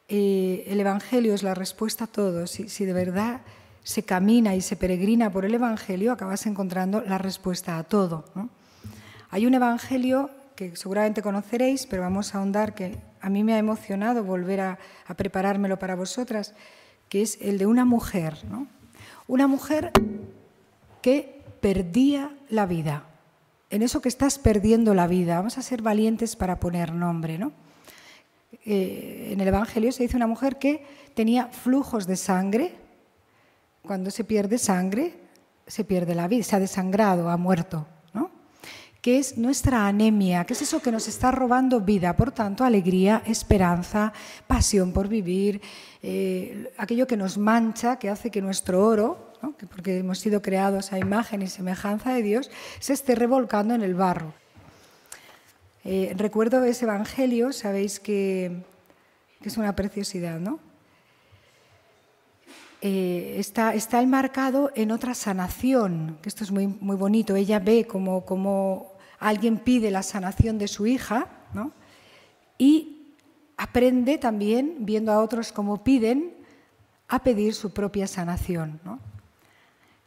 eh, 0.08 0.64
el 0.68 0.80
Evangelio 0.80 1.34
es 1.34 1.44
la 1.44 1.56
respuesta 1.56 2.04
a 2.06 2.08
todo. 2.08 2.48
Si, 2.48 2.86
de 2.86 2.94
verdad 2.94 3.42
se 3.84 4.04
camina 4.04 4.56
y 4.56 4.62
se 4.62 4.76
peregrina 4.76 5.32
por 5.32 5.46
el 5.46 5.56
Evangelio, 5.56 6.12
acabas 6.12 6.46
encontrando 6.46 7.02
la 7.02 7.18
respuesta 7.18 7.78
a 7.78 7.84
todo. 7.84 8.26
Hay 9.32 9.46
un 9.46 9.54
Evangelio 9.54 10.30
que 10.56 10.76
seguramente 10.76 11.22
conoceréis, 11.22 11.88
pero 11.88 12.02
vamos 12.02 12.36
a 12.36 12.40
ahondar, 12.40 12.76
que 12.76 12.98
a 13.22 13.30
mí 13.30 13.44
me 13.44 13.54
ha 13.54 13.58
emocionado 13.58 14.24
volver 14.24 14.62
a, 14.62 14.78
preparármelo 15.16 15.80
para 15.80 15.96
vosotras, 15.96 16.54
que 17.10 17.22
es 17.22 17.38
el 17.42 17.58
de 17.58 17.66
una 17.66 17.86
mujer. 17.86 18.38
Una 19.28 19.48
mujer 19.48 19.92
que 21.02 21.44
perdía 21.60 22.36
la 22.50 22.66
vida. 22.66 23.06
En 23.70 23.82
eso 23.82 24.02
que 24.02 24.10
estás 24.10 24.40
perdiendo 24.40 24.94
la 24.94 25.08
vida, 25.08 25.38
vamos 25.38 25.58
a 25.58 25.62
ser 25.62 25.82
valientes 25.82 26.36
para 26.36 26.60
poner 26.60 26.94
nombre. 26.94 27.38
¿no? 27.38 27.52
Eh, 28.66 29.30
en 29.32 29.42
el 29.42 29.48
Evangelio 29.48 29.92
se 29.92 30.04
dice 30.04 30.16
una 30.16 30.28
mujer 30.28 30.58
que 30.58 30.86
tenía 31.14 31.48
flujos 31.48 32.08
de 32.08 32.16
sangre. 32.16 32.76
Cuando 33.82 34.12
se 34.12 34.24
pierde 34.24 34.58
sangre, 34.58 35.14
se 35.68 35.84
pierde 35.84 36.16
la 36.16 36.28
vida, 36.28 36.44
se 36.44 36.56
ha 36.56 36.60
desangrado, 36.60 37.30
ha 37.30 37.38
muerto. 37.38 37.88
Que 39.02 39.18
es 39.18 39.38
nuestra 39.38 39.88
anemia, 39.88 40.46
que 40.46 40.54
es 40.54 40.62
eso 40.62 40.82
que 40.82 40.92
nos 40.92 41.08
está 41.08 41.32
robando 41.32 41.80
vida. 41.80 42.16
Por 42.16 42.32
tanto, 42.32 42.64
alegría, 42.64 43.24
esperanza, 43.26 44.12
pasión 44.46 44.92
por 44.92 45.08
vivir, 45.08 45.62
eh, 46.04 46.72
aquello 46.78 47.08
que 47.08 47.18
nos 47.18 47.38
mancha, 47.38 47.98
que 47.98 48.10
hace 48.10 48.30
que 48.30 48.42
nuestro 48.42 48.86
oro, 48.86 49.34
porque 49.74 49.98
hemos 49.98 50.20
sido 50.20 50.42
creados 50.42 50.92
a 50.92 51.00
imagen 51.00 51.42
y 51.42 51.48
semejanza 51.48 52.14
de 52.14 52.24
Dios, 52.24 52.52
se 52.80 52.94
esté 52.94 53.16
revolcando 53.16 53.74
en 53.74 53.84
el 53.84 53.96
barro. 53.96 54.34
Eh, 55.86 56.14
recuerdo 56.18 56.64
ese 56.66 56.86
Evangelio, 56.86 57.54
sabéis 57.54 58.00
que, 58.00 58.64
es 59.44 59.58
una 59.58 59.76
preciosidad, 59.76 60.40
¿no? 60.40 60.60
Eh, 62.82 63.36
está, 63.38 63.74
está 63.74 64.02
enmarcado 64.02 64.72
en 64.76 64.92
otra 64.92 65.14
sanación, 65.14 66.18
que 66.22 66.30
esto 66.30 66.44
es 66.44 66.52
muy, 66.52 66.68
muy 66.68 66.96
bonito. 66.96 67.36
Ella 67.36 67.60
ve 67.60 67.86
como, 67.86 68.26
como 68.26 68.94
alguien 69.20 69.58
pide 69.58 69.92
la 69.92 70.04
sanación 70.04 70.58
de 70.58 70.68
su 70.68 70.88
hija, 70.88 71.28
¿no? 71.54 71.74
Y 72.58 73.16
aprende 73.58 74.18
también, 74.18 74.78
viendo 74.80 75.12
a 75.12 75.20
otros 75.20 75.52
cómo 75.52 75.84
piden, 75.84 76.34
a 77.10 77.24
pedir 77.24 77.54
su 77.54 77.74
propia 77.74 78.08
sanación. 78.08 78.80
¿no? 78.86 79.00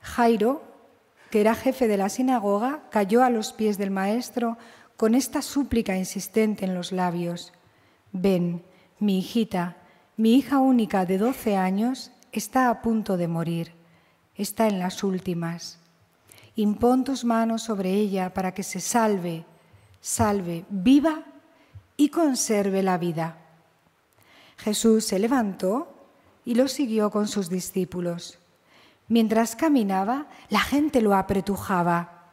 Jairo, 0.01 0.63
que 1.31 1.41
era 1.41 1.55
jefe 1.55 1.89
de 1.89 1.97
la 1.99 2.09
sinagoga, 2.09 2.85
cayó 2.91 3.23
a 3.23 3.31
los 3.31 3.53
pies 3.53 3.77
del 3.77 3.91
maestro 3.91 4.57
con 4.97 5.15
esta 5.15 5.43
súplica 5.43 5.97
insistente 5.97 6.65
en 6.65 6.75
los 6.75 6.93
labios. 6.93 7.53
Ven, 8.13 8.63
mi 8.99 9.19
hijita, 9.19 9.77
mi 10.17 10.37
hija 10.37 10.59
única 10.59 11.05
de 11.05 11.19
12 11.19 11.57
años 11.57 12.13
está 12.33 12.71
a 12.71 12.81
punto 12.81 13.17
de 13.17 13.29
morir, 13.29 13.75
está 14.35 14.67
en 14.67 14.79
las 14.79 15.05
últimas. 15.05 15.79
Impón 16.57 17.05
tus 17.05 17.25
manos 17.25 17.63
sobre 17.63 17.93
ella 17.93 18.33
para 18.33 18.53
que 18.53 18.63
se 18.63 18.81
salve, 18.81 19.45
salve, 20.01 20.65
viva 20.71 21.25
y 21.97 22.09
conserve 22.09 22.83
la 22.83 22.99
vida. 22.99 23.37
Jesús 24.57 25.05
se 25.05 25.19
levantó 25.19 25.95
y 26.45 26.55
lo 26.55 26.69
siguió 26.69 27.11
con 27.11 27.29
sus 27.29 27.49
discípulos. 27.49 28.39
Mientras 29.09 29.55
caminaba, 29.55 30.27
la 30.49 30.61
gente 30.61 31.03
lo 31.03 31.15
apretujaba. 31.15 32.33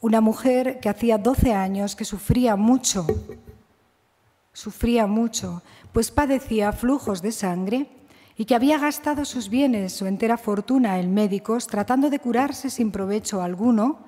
Una 0.00 0.20
mujer 0.20 0.80
que 0.80 0.88
hacía 0.88 1.18
12 1.18 1.52
años 1.52 1.94
que 1.94 2.04
sufría 2.04 2.56
mucho, 2.56 3.06
sufría 4.52 5.06
mucho, 5.06 5.62
pues 5.92 6.10
padecía 6.10 6.72
flujos 6.72 7.22
de 7.22 7.32
sangre 7.32 8.01
y 8.42 8.44
que 8.44 8.56
había 8.56 8.76
gastado 8.76 9.24
sus 9.24 9.48
bienes, 9.48 9.92
su 9.92 10.04
entera 10.04 10.36
fortuna 10.36 10.98
en 10.98 11.14
médicos, 11.14 11.68
tratando 11.68 12.10
de 12.10 12.18
curarse 12.18 12.70
sin 12.70 12.90
provecho 12.90 13.40
alguno, 13.40 14.00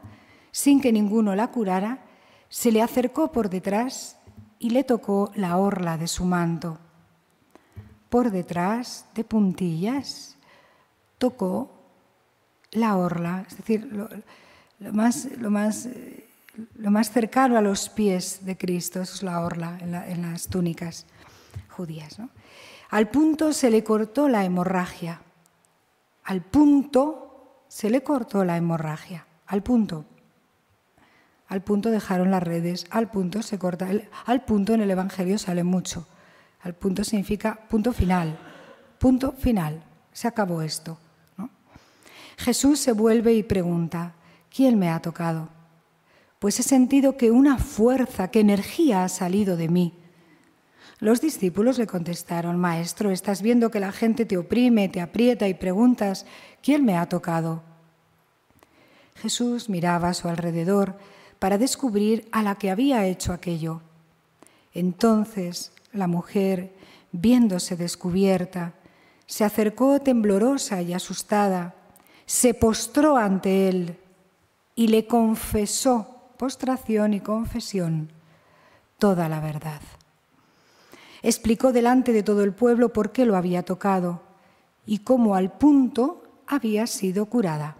sin 0.51 0.81
que 0.81 0.93
ninguno 0.93 1.37
la 1.37 1.53
curara, 1.53 2.01
se 2.49 2.73
le 2.73 2.83
acercó 2.83 3.31
por 3.31 3.49
detrás 3.49 4.17
y 4.59 4.71
le 4.71 4.83
tocó 4.83 5.31
la 5.37 5.57
orla 5.57 5.97
de 5.99 6.09
su 6.09 6.25
manto. 6.25 6.81
Por 8.09 8.33
detrás, 8.33 9.07
de 9.15 9.23
puntillas, 9.23 10.37
tocó 11.19 11.71
la 12.73 12.97
orla, 12.97 13.45
es 13.49 13.57
decir, 13.57 13.85
lo, 13.93 14.09
más, 14.93 15.29
lo, 15.39 15.49
más, 15.49 15.89
lo, 16.75 16.91
más, 16.91 17.13
cercano 17.13 17.57
a 17.57 17.63
los 17.63 17.89
pies 17.89 18.45
de 18.45 18.59
Cristo, 18.59 19.01
eso 19.01 19.15
es 19.15 19.23
la 19.23 19.39
orla 19.39 19.79
en, 19.81 19.95
en 19.95 20.23
las 20.23 20.49
túnicas 20.49 21.07
judías. 21.69 22.19
¿no? 22.19 22.31
Al 22.95 23.09
punto 23.09 23.53
se 23.53 23.73
le 23.73 23.83
cortó 23.83 24.29
la 24.29 24.45
hemorragia. 24.45 25.21
Al 26.23 26.43
punto 26.43 27.65
se 27.67 27.91
le 27.91 28.05
cortó 28.05 28.45
la 28.45 28.57
hemorragia. 28.57 29.27
Al 29.49 29.65
punto. 29.65 30.05
Al 31.49 31.61
punto 31.61 31.91
dejaron 31.91 32.31
las 32.31 32.45
redes. 32.45 32.87
Al 32.91 33.11
punto 33.11 33.43
se 33.43 33.59
corta. 33.59 33.89
Al 34.27 34.45
punto 34.45 34.75
en 34.75 34.81
el 34.81 34.93
Evangelio 34.93 35.39
sale 35.39 35.65
mucho. 35.65 36.07
Al 36.63 36.77
punto 36.77 37.03
significa 37.03 37.59
punto 37.69 37.93
final. 37.93 38.39
Punto 39.01 39.33
final. 39.33 39.83
Se 40.13 40.29
acabó 40.29 40.63
esto. 40.63 40.97
Jesús 42.37 42.79
se 42.79 42.93
vuelve 42.93 43.35
y 43.35 43.43
pregunta, 43.43 44.15
¿quién 44.55 44.79
me 44.79 44.91
ha 44.91 45.03
tocado? 45.03 45.49
Pues 46.39 46.61
he 46.61 46.63
sentido 46.63 47.17
que 47.17 47.33
una 47.33 47.59
fuerza, 47.59 48.29
que 48.29 48.39
energía 48.39 49.03
ha 49.03 49.09
salido 49.09 49.57
de 49.57 49.69
mí 49.69 50.04
los 51.05 51.21
discípulos 51.21 51.77
le 51.77 51.87
contestaron, 51.87 52.59
Maestro, 52.59 53.11
estás 53.11 53.43
viendo 53.43 53.71
que 53.71 53.79
la 53.79 53.93
gente 53.93 54.25
te 54.25 54.39
oprime, 54.39 54.89
te 54.89 55.03
aprieta 55.03 55.47
y 55.47 55.53
preguntas, 55.53 56.25
¿quién 56.63 56.83
me 56.83 56.97
ha 56.97 57.07
tocado? 57.11 57.63
Jesús 59.17 59.69
miraba 59.69 60.09
a 60.09 60.15
su 60.15 60.29
alrededor 60.29 60.97
para 61.39 61.59
descubrir 61.59 62.27
a 62.33 62.43
la 62.43 62.55
que 62.55 62.71
había 62.71 63.05
hecho 63.05 63.35
aquello. 63.35 63.83
Entonces 64.73 65.73
la 65.93 66.07
mujer, 66.07 66.73
viéndose 67.13 67.77
descubierta, 67.77 68.73
se 69.27 69.45
acercó 69.45 70.01
temblorosa 70.01 70.81
y 70.81 70.95
asustada, 70.95 71.75
se 72.25 72.55
postró 72.55 73.19
ante 73.19 73.69
él 73.69 73.99
y 74.75 74.87
le 74.87 75.07
confesó, 75.07 76.31
postración 76.39 77.13
y 77.13 77.21
confesión, 77.21 78.11
toda 78.99 79.29
la 79.29 79.41
verdad 79.41 79.83
explicó 81.25 81.73
delante 81.73 82.13
de 82.13 82.23
todo 82.23 82.45
el 82.45 82.53
pueblo 82.53 82.93
por 82.93 83.11
qué 83.11 83.25
lo 83.25 83.35
había 83.35 83.65
tocado 83.65 84.23
y 84.87 84.99
cómo 84.99 85.35
al 85.35 85.51
punto 85.51 86.23
había 86.47 86.87
sido 86.87 87.27
curada. 87.27 87.77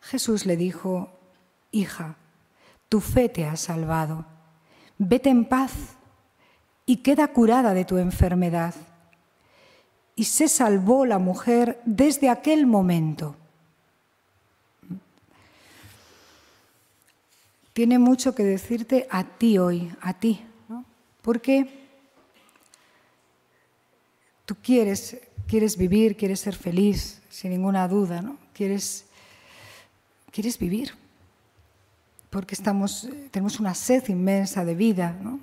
Jesús 0.00 0.44
le 0.44 0.56
dijo, 0.56 1.10
Hija, 1.70 2.16
tu 2.88 3.00
fe 3.00 3.28
te 3.28 3.46
ha 3.46 3.56
salvado. 3.56 4.26
Vete 4.98 5.30
en 5.30 5.44
paz 5.44 5.72
y 6.84 6.96
queda 6.96 7.28
curada 7.28 7.74
de 7.74 7.84
tu 7.84 7.96
enfermedad. 7.98 8.74
Y 10.16 10.24
se 10.24 10.48
salvó 10.48 11.06
la 11.06 11.18
mujer 11.18 11.80
desde 11.84 12.28
aquel 12.28 12.66
momento. 12.66 13.36
Tiene 17.72 18.00
mucho 18.00 18.34
que 18.34 18.42
decirte 18.42 19.06
a 19.10 19.22
ti 19.22 19.58
hoy, 19.58 19.92
a 20.00 20.14
ti, 20.14 20.44
¿no? 20.68 20.84
Porque 21.22 21.87
tú 24.48 24.56
quieres, 24.62 25.18
quieres 25.46 25.76
vivir, 25.76 26.16
quieres 26.16 26.40
ser 26.40 26.56
feliz, 26.56 27.20
sin 27.28 27.50
ninguna 27.50 27.86
duda, 27.86 28.22
¿no? 28.22 28.38
Quieres, 28.54 29.04
quieres 30.30 30.58
vivir, 30.58 30.94
porque 32.30 32.54
estamos, 32.54 33.06
tenemos 33.30 33.60
una 33.60 33.74
sed 33.74 34.08
inmensa 34.08 34.64
de 34.64 34.74
vida. 34.74 35.14
¿no? 35.20 35.38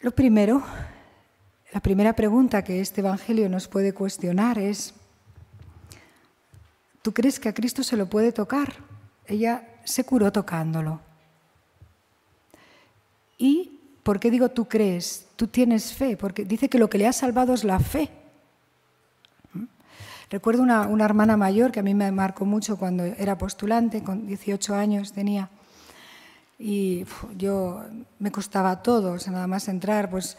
Lo 0.00 0.10
primero, 0.12 0.62
la 1.70 1.80
primera 1.80 2.14
pregunta 2.14 2.64
que 2.64 2.80
este 2.80 3.02
Evangelio 3.02 3.50
nos 3.50 3.68
puede 3.68 3.92
cuestionar 3.92 4.58
es, 4.58 4.94
¿tú 7.02 7.12
crees 7.12 7.38
que 7.38 7.50
a 7.50 7.54
Cristo 7.54 7.82
se 7.82 7.98
lo 7.98 8.08
puede 8.08 8.32
tocar? 8.32 8.72
Ella 9.26 9.68
se 9.84 10.04
curó 10.04 10.32
tocándolo. 10.32 11.02
Y 13.36 13.80
¿Por 14.02 14.18
qué 14.18 14.30
digo 14.30 14.48
tú 14.48 14.66
crees? 14.66 15.26
Tú 15.42 15.48
tienes 15.48 15.92
fe, 15.92 16.16
porque 16.16 16.44
dice 16.44 16.68
que 16.68 16.78
lo 16.78 16.88
que 16.88 16.98
le 16.98 17.08
ha 17.08 17.12
salvado 17.12 17.52
es 17.52 17.64
la 17.64 17.80
fe. 17.80 18.08
Recuerdo 20.30 20.62
una, 20.62 21.04
hermana 21.04 21.36
mayor 21.36 21.72
que 21.72 21.80
a 21.80 21.82
mí 21.82 21.94
me 21.94 22.12
marcó 22.12 22.44
mucho 22.44 22.76
cuando 22.76 23.02
era 23.02 23.36
postulante, 23.36 24.04
con 24.04 24.24
18 24.24 24.72
años 24.72 25.10
tenía, 25.10 25.50
y 26.60 27.04
yo 27.36 27.82
me 28.20 28.30
costaba 28.30 28.84
todo, 28.84 29.14
o 29.14 29.18
sea, 29.18 29.32
nada 29.32 29.48
más 29.48 29.66
entrar, 29.66 30.08
pues 30.08 30.36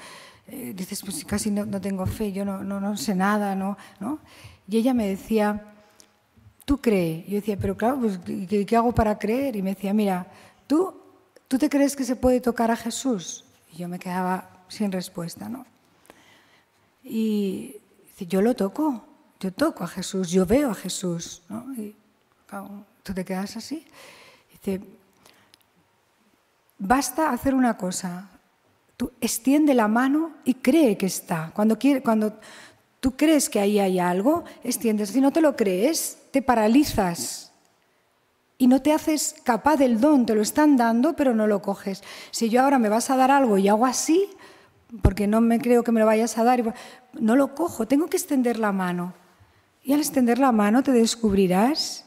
eh, 0.47 0.71
dices, 0.73 1.01
pues 1.01 1.25
casi 1.25 1.51
no, 1.51 1.81
tengo 1.81 2.05
fe, 2.05 2.31
yo 2.31 2.45
no, 2.45 2.63
no, 2.63 2.95
sé 2.95 3.13
nada, 3.13 3.55
¿no? 3.55 3.77
¿no? 3.99 4.19
Y 4.69 4.77
ella 4.77 4.93
me 4.93 5.09
decía, 5.09 5.65
¿tú 6.63 6.79
crees? 6.79 7.27
Yo 7.27 7.35
decía, 7.35 7.57
pero 7.59 7.75
claro, 7.75 7.99
pues, 7.99 8.19
¿qué, 8.47 8.65
¿qué 8.65 8.77
hago 8.77 8.93
para 8.93 9.19
creer? 9.19 9.57
Y 9.57 9.61
me 9.61 9.71
decía, 9.71 9.93
mira, 9.93 10.27
¿tú, 10.65 10.95
¿tú 11.49 11.57
te 11.57 11.67
crees 11.67 11.93
que 11.93 12.05
se 12.05 12.15
puede 12.15 12.39
tocar 12.39 12.71
a 12.71 12.77
Jesús? 12.77 13.43
Y 13.73 13.79
yo 13.79 13.89
me 13.89 13.99
quedaba 13.99 14.52
sin 14.73 14.91
respuesta, 14.91 15.49
¿no? 15.49 15.65
Y 17.03 17.75
dice, 18.03 18.27
yo 18.27 18.41
lo 18.41 18.55
toco, 18.55 19.03
yo 19.39 19.51
toco 19.51 19.83
a 19.83 19.87
Jesús, 19.87 20.31
yo 20.31 20.45
veo 20.45 20.71
a 20.71 20.75
Jesús, 20.75 21.41
¿no? 21.49 21.73
Y 21.75 21.95
tú 23.03 23.13
te 23.13 23.25
quedas 23.25 23.57
así. 23.57 23.85
Dice, 24.51 24.81
basta 26.77 27.31
hacer 27.31 27.53
una 27.53 27.77
cosa, 27.77 28.29
tú 28.97 29.11
extiende 29.19 29.73
la 29.73 29.87
mano 29.87 30.31
y 30.45 30.55
cree 30.55 30.97
que 30.97 31.07
está. 31.07 31.51
Cuando, 31.53 31.77
cuando 32.03 32.39
tú 32.99 33.15
crees 33.17 33.49
que 33.49 33.59
ahí 33.59 33.79
hay 33.79 33.99
algo, 33.99 34.45
extiendes. 34.63 35.09
Si 35.09 35.19
no 35.19 35.31
te 35.31 35.41
lo 35.41 35.55
crees, 35.55 36.17
te 36.31 36.41
paralizas 36.41 37.51
y 38.57 38.67
no 38.67 38.81
te 38.81 38.93
haces 38.93 39.35
capaz 39.43 39.75
del 39.75 39.99
don, 39.99 40.25
te 40.25 40.35
lo 40.35 40.41
están 40.41 40.77
dando, 40.77 41.17
pero 41.17 41.35
no 41.35 41.47
lo 41.47 41.61
coges. 41.61 42.01
Si 42.31 42.49
yo 42.49 42.61
ahora 42.61 42.79
me 42.79 42.87
vas 42.87 43.09
a 43.09 43.17
dar 43.17 43.29
algo 43.29 43.57
y 43.57 43.67
hago 43.67 43.85
así, 43.85 44.29
porque 45.01 45.27
no 45.27 45.41
me 45.41 45.59
creo 45.59 45.83
que 45.83 45.91
me 45.91 45.99
lo 45.99 46.05
vayas 46.05 46.37
a 46.37 46.43
dar, 46.43 46.75
no 47.13 47.35
lo 47.35 47.55
cojo, 47.55 47.87
tengo 47.87 48.07
que 48.07 48.17
extender 48.17 48.59
la 48.59 48.71
mano. 48.71 49.13
Y 49.83 49.93
al 49.93 49.99
extender 49.99 50.39
la 50.39 50.51
mano 50.51 50.83
te 50.83 50.91
descubrirás 50.91 52.05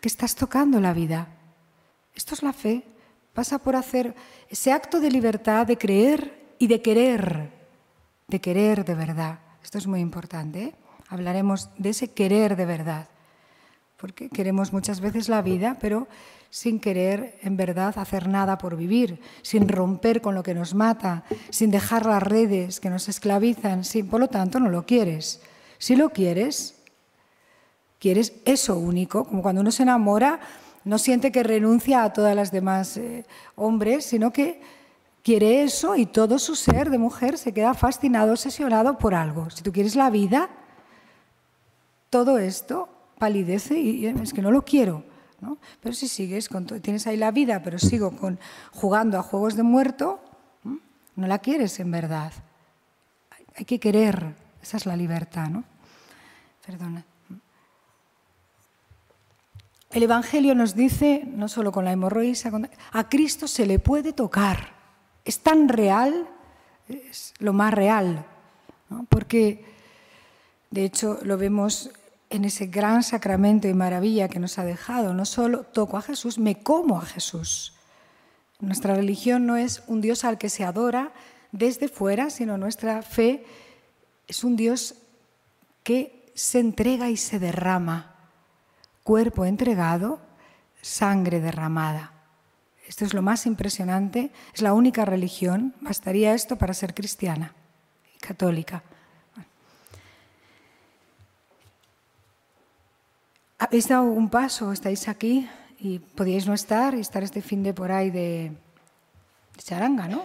que 0.00 0.08
estás 0.08 0.34
tocando 0.34 0.80
la 0.80 0.92
vida. 0.92 1.28
Esto 2.14 2.34
es 2.34 2.42
la 2.42 2.52
fe. 2.52 2.84
Pasa 3.32 3.58
por 3.58 3.76
hacer 3.76 4.14
ese 4.48 4.72
acto 4.72 5.00
de 5.00 5.10
libertad, 5.10 5.66
de 5.66 5.78
creer 5.78 6.54
y 6.58 6.66
de 6.66 6.82
querer, 6.82 7.50
de 8.28 8.40
querer 8.40 8.84
de 8.84 8.94
verdad. 8.94 9.40
Esto 9.62 9.78
es 9.78 9.86
muy 9.86 10.00
importante. 10.00 10.62
¿eh? 10.62 10.74
Hablaremos 11.08 11.70
de 11.78 11.90
ese 11.90 12.12
querer 12.12 12.56
de 12.56 12.66
verdad 12.66 13.08
porque 14.00 14.30
queremos 14.30 14.72
muchas 14.72 15.00
veces 15.00 15.28
la 15.28 15.42
vida, 15.42 15.76
pero 15.80 16.08
sin 16.48 16.80
querer 16.80 17.38
en 17.42 17.56
verdad 17.56 17.96
hacer 17.98 18.28
nada 18.28 18.58
por 18.58 18.76
vivir, 18.76 19.20
sin 19.42 19.68
romper 19.68 20.20
con 20.20 20.34
lo 20.34 20.42
que 20.42 20.54
nos 20.54 20.74
mata, 20.74 21.22
sin 21.50 21.70
dejar 21.70 22.06
las 22.06 22.22
redes 22.22 22.80
que 22.80 22.90
nos 22.90 23.08
esclavizan, 23.08 23.84
sin, 23.84 24.08
por 24.08 24.20
lo 24.20 24.28
tanto 24.28 24.58
no 24.58 24.68
lo 24.68 24.84
quieres. 24.86 25.40
Si 25.78 25.96
lo 25.96 26.10
quieres, 26.10 26.76
quieres 27.98 28.32
eso 28.44 28.76
único, 28.76 29.24
como 29.24 29.42
cuando 29.42 29.60
uno 29.60 29.70
se 29.70 29.84
enamora, 29.84 30.40
no 30.84 30.98
siente 30.98 31.30
que 31.30 31.42
renuncia 31.42 32.02
a 32.02 32.12
todas 32.12 32.34
las 32.34 32.50
demás 32.50 32.96
eh, 32.96 33.24
hombres, 33.54 34.06
sino 34.06 34.32
que 34.32 34.60
quiere 35.22 35.62
eso 35.62 35.94
y 35.94 36.06
todo 36.06 36.38
su 36.38 36.56
ser 36.56 36.90
de 36.90 36.98
mujer 36.98 37.38
se 37.38 37.52
queda 37.52 37.74
fascinado, 37.74 38.32
obsesionado 38.32 38.98
por 38.98 39.14
algo. 39.14 39.50
Si 39.50 39.62
tú 39.62 39.72
quieres 39.72 39.94
la 39.94 40.10
vida, 40.10 40.48
todo 42.08 42.38
esto 42.38 42.88
palidece 43.20 43.78
y 43.78 44.06
es 44.06 44.32
que 44.32 44.42
no 44.42 44.50
lo 44.50 44.64
quiero. 44.64 45.04
¿no? 45.40 45.58
Pero 45.80 45.94
si 45.94 46.08
sigues, 46.08 46.48
con 46.48 46.66
tienes 46.66 47.06
ahí 47.06 47.16
la 47.16 47.30
vida, 47.30 47.62
pero 47.62 47.78
sigo 47.78 48.16
con, 48.16 48.40
jugando 48.72 49.18
a 49.18 49.22
juegos 49.22 49.54
de 49.54 49.62
muerto, 49.62 50.20
no 50.64 51.26
la 51.26 51.38
quieres 51.38 51.78
en 51.80 51.90
verdad. 51.90 52.32
Hay 53.54 53.64
que 53.64 53.78
querer, 53.78 54.34
esa 54.62 54.78
es 54.78 54.86
la 54.86 54.96
libertad, 54.96 55.48
¿no? 55.48 55.64
Perdona. 56.66 57.04
El 59.90 60.02
Evangelio 60.02 60.54
nos 60.54 60.74
dice, 60.74 61.24
no 61.26 61.48
solo 61.48 61.72
con 61.72 61.84
la 61.84 61.92
hemorroísa, 61.92 62.50
a 62.92 63.08
Cristo 63.08 63.48
se 63.48 63.66
le 63.66 63.78
puede 63.78 64.12
tocar. 64.12 64.72
Es 65.24 65.40
tan 65.40 65.68
real, 65.68 66.28
es 66.88 67.34
lo 67.38 67.52
más 67.52 67.74
real, 67.74 68.24
porque 69.08 69.64
de 70.70 70.84
hecho 70.84 71.18
lo 71.22 71.36
vemos 71.36 71.90
en 72.30 72.44
ese 72.44 72.66
gran 72.66 73.02
sacramento 73.02 73.68
y 73.68 73.74
maravilla 73.74 74.28
que 74.28 74.38
nos 74.38 74.58
ha 74.58 74.64
dejado. 74.64 75.12
No 75.12 75.26
solo 75.26 75.64
toco 75.64 75.98
a 75.98 76.02
Jesús, 76.02 76.38
me 76.38 76.62
como 76.62 76.98
a 76.98 77.04
Jesús. 77.04 77.74
Nuestra 78.60 78.94
religión 78.94 79.46
no 79.46 79.56
es 79.56 79.82
un 79.88 80.00
Dios 80.00 80.24
al 80.24 80.38
que 80.38 80.48
se 80.48 80.64
adora 80.64 81.12
desde 81.50 81.88
fuera, 81.88 82.30
sino 82.30 82.56
nuestra 82.56 83.02
fe 83.02 83.44
es 84.28 84.44
un 84.44 84.56
Dios 84.56 84.94
que 85.82 86.30
se 86.34 86.60
entrega 86.60 87.10
y 87.10 87.16
se 87.16 87.38
derrama. 87.38 88.14
Cuerpo 89.02 89.44
entregado, 89.44 90.20
sangre 90.80 91.40
derramada. 91.40 92.12
Esto 92.86 93.04
es 93.04 93.14
lo 93.14 93.22
más 93.22 93.46
impresionante, 93.46 94.30
es 94.54 94.62
la 94.62 94.72
única 94.72 95.04
religión, 95.04 95.74
bastaría 95.80 96.34
esto 96.34 96.56
para 96.56 96.74
ser 96.74 96.94
cristiana 96.94 97.54
y 98.14 98.18
católica. 98.18 98.82
Habéis 103.60 103.88
dado 103.88 104.04
un 104.04 104.30
paso, 104.30 104.72
estáis 104.72 105.06
aquí 105.06 105.46
y 105.78 105.98
podíais 105.98 106.46
no 106.46 106.54
estar 106.54 106.94
y 106.94 107.00
estar 107.00 107.22
este 107.22 107.42
fin 107.42 107.62
de 107.62 107.74
por 107.74 107.92
ahí 107.92 108.10
de, 108.10 108.56
charanga, 109.58 110.08
¿no? 110.08 110.24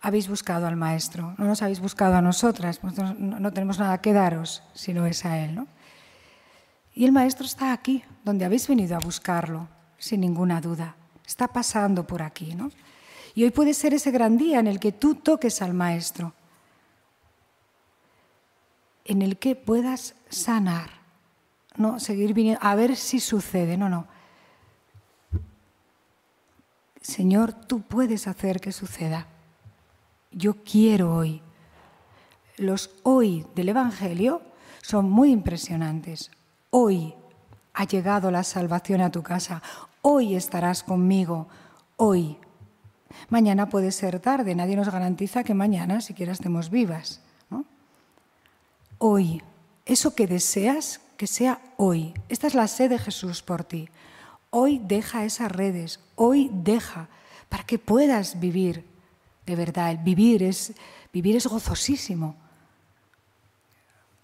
Habéis 0.00 0.28
buscado 0.28 0.66
al 0.66 0.74
Maestro, 0.74 1.36
no 1.38 1.44
nos 1.44 1.62
habéis 1.62 1.78
buscado 1.78 2.16
a 2.16 2.20
nosotras, 2.20 2.80
no, 2.82 3.14
no 3.14 3.52
tenemos 3.52 3.78
nada 3.78 4.00
que 4.00 4.12
daros 4.12 4.64
si 4.74 4.92
no 4.92 5.06
es 5.06 5.24
a 5.24 5.38
Él, 5.38 5.54
¿no? 5.54 5.68
Y 6.96 7.04
el 7.04 7.12
Maestro 7.12 7.46
está 7.46 7.72
aquí, 7.72 8.02
donde 8.24 8.44
habéis 8.44 8.66
venido 8.66 8.96
a 8.96 8.98
buscarlo, 8.98 9.68
sin 9.98 10.20
ninguna 10.20 10.60
duda. 10.60 10.96
Está 11.24 11.46
pasando 11.46 12.04
por 12.04 12.22
aquí, 12.22 12.56
¿no? 12.56 12.72
Y 13.36 13.44
hoy 13.44 13.52
puede 13.52 13.72
ser 13.72 13.94
ese 13.94 14.10
gran 14.10 14.36
día 14.36 14.58
en 14.58 14.66
el 14.66 14.80
que 14.80 14.90
tú 14.90 15.14
toques 15.14 15.62
al 15.62 15.74
Maestro, 15.74 16.34
en 19.04 19.22
el 19.22 19.38
que 19.38 19.54
puedas 19.54 20.16
sanar, 20.28 20.97
no 21.78 21.98
seguir 22.00 22.34
viniendo, 22.34 22.60
a 22.62 22.74
ver 22.74 22.96
si 22.96 23.20
sucede, 23.20 23.76
no, 23.76 23.88
no. 23.88 24.06
Señor, 27.00 27.54
tú 27.54 27.80
puedes 27.80 28.26
hacer 28.26 28.60
que 28.60 28.72
suceda. 28.72 29.26
Yo 30.30 30.62
quiero 30.62 31.14
hoy. 31.14 31.40
Los 32.58 32.90
hoy 33.02 33.46
del 33.54 33.70
Evangelio 33.70 34.42
son 34.82 35.08
muy 35.08 35.30
impresionantes. 35.30 36.30
Hoy 36.70 37.14
ha 37.72 37.84
llegado 37.84 38.30
la 38.30 38.42
salvación 38.42 39.00
a 39.00 39.10
tu 39.10 39.22
casa. 39.22 39.62
Hoy 40.02 40.34
estarás 40.34 40.82
conmigo. 40.82 41.48
Hoy. 41.96 42.36
Mañana 43.30 43.68
puede 43.68 43.90
ser 43.90 44.20
tarde. 44.20 44.54
Nadie 44.54 44.76
nos 44.76 44.90
garantiza 44.90 45.44
que 45.44 45.54
mañana 45.54 46.00
siquiera 46.00 46.32
estemos 46.32 46.68
vivas. 46.68 47.22
Hoy. 48.98 49.42
Eso 49.86 50.14
que 50.14 50.26
deseas, 50.26 51.00
que 51.18 51.26
sea 51.26 51.60
hoy. 51.76 52.14
Esta 52.30 52.46
es 52.46 52.54
la 52.54 52.66
sed 52.66 52.88
de 52.88 52.98
Jesús 52.98 53.42
por 53.42 53.64
ti. 53.64 53.90
Hoy 54.48 54.80
deja 54.82 55.26
esas 55.26 55.52
redes. 55.52 56.00
Hoy 56.14 56.50
deja 56.50 57.08
para 57.50 57.64
que 57.64 57.78
puedas 57.78 58.40
vivir 58.40 58.86
de 59.44 59.56
verdad. 59.56 59.98
Vivir 60.02 60.42
es, 60.42 60.72
vivir 61.12 61.36
es 61.36 61.46
gozosísimo 61.46 62.36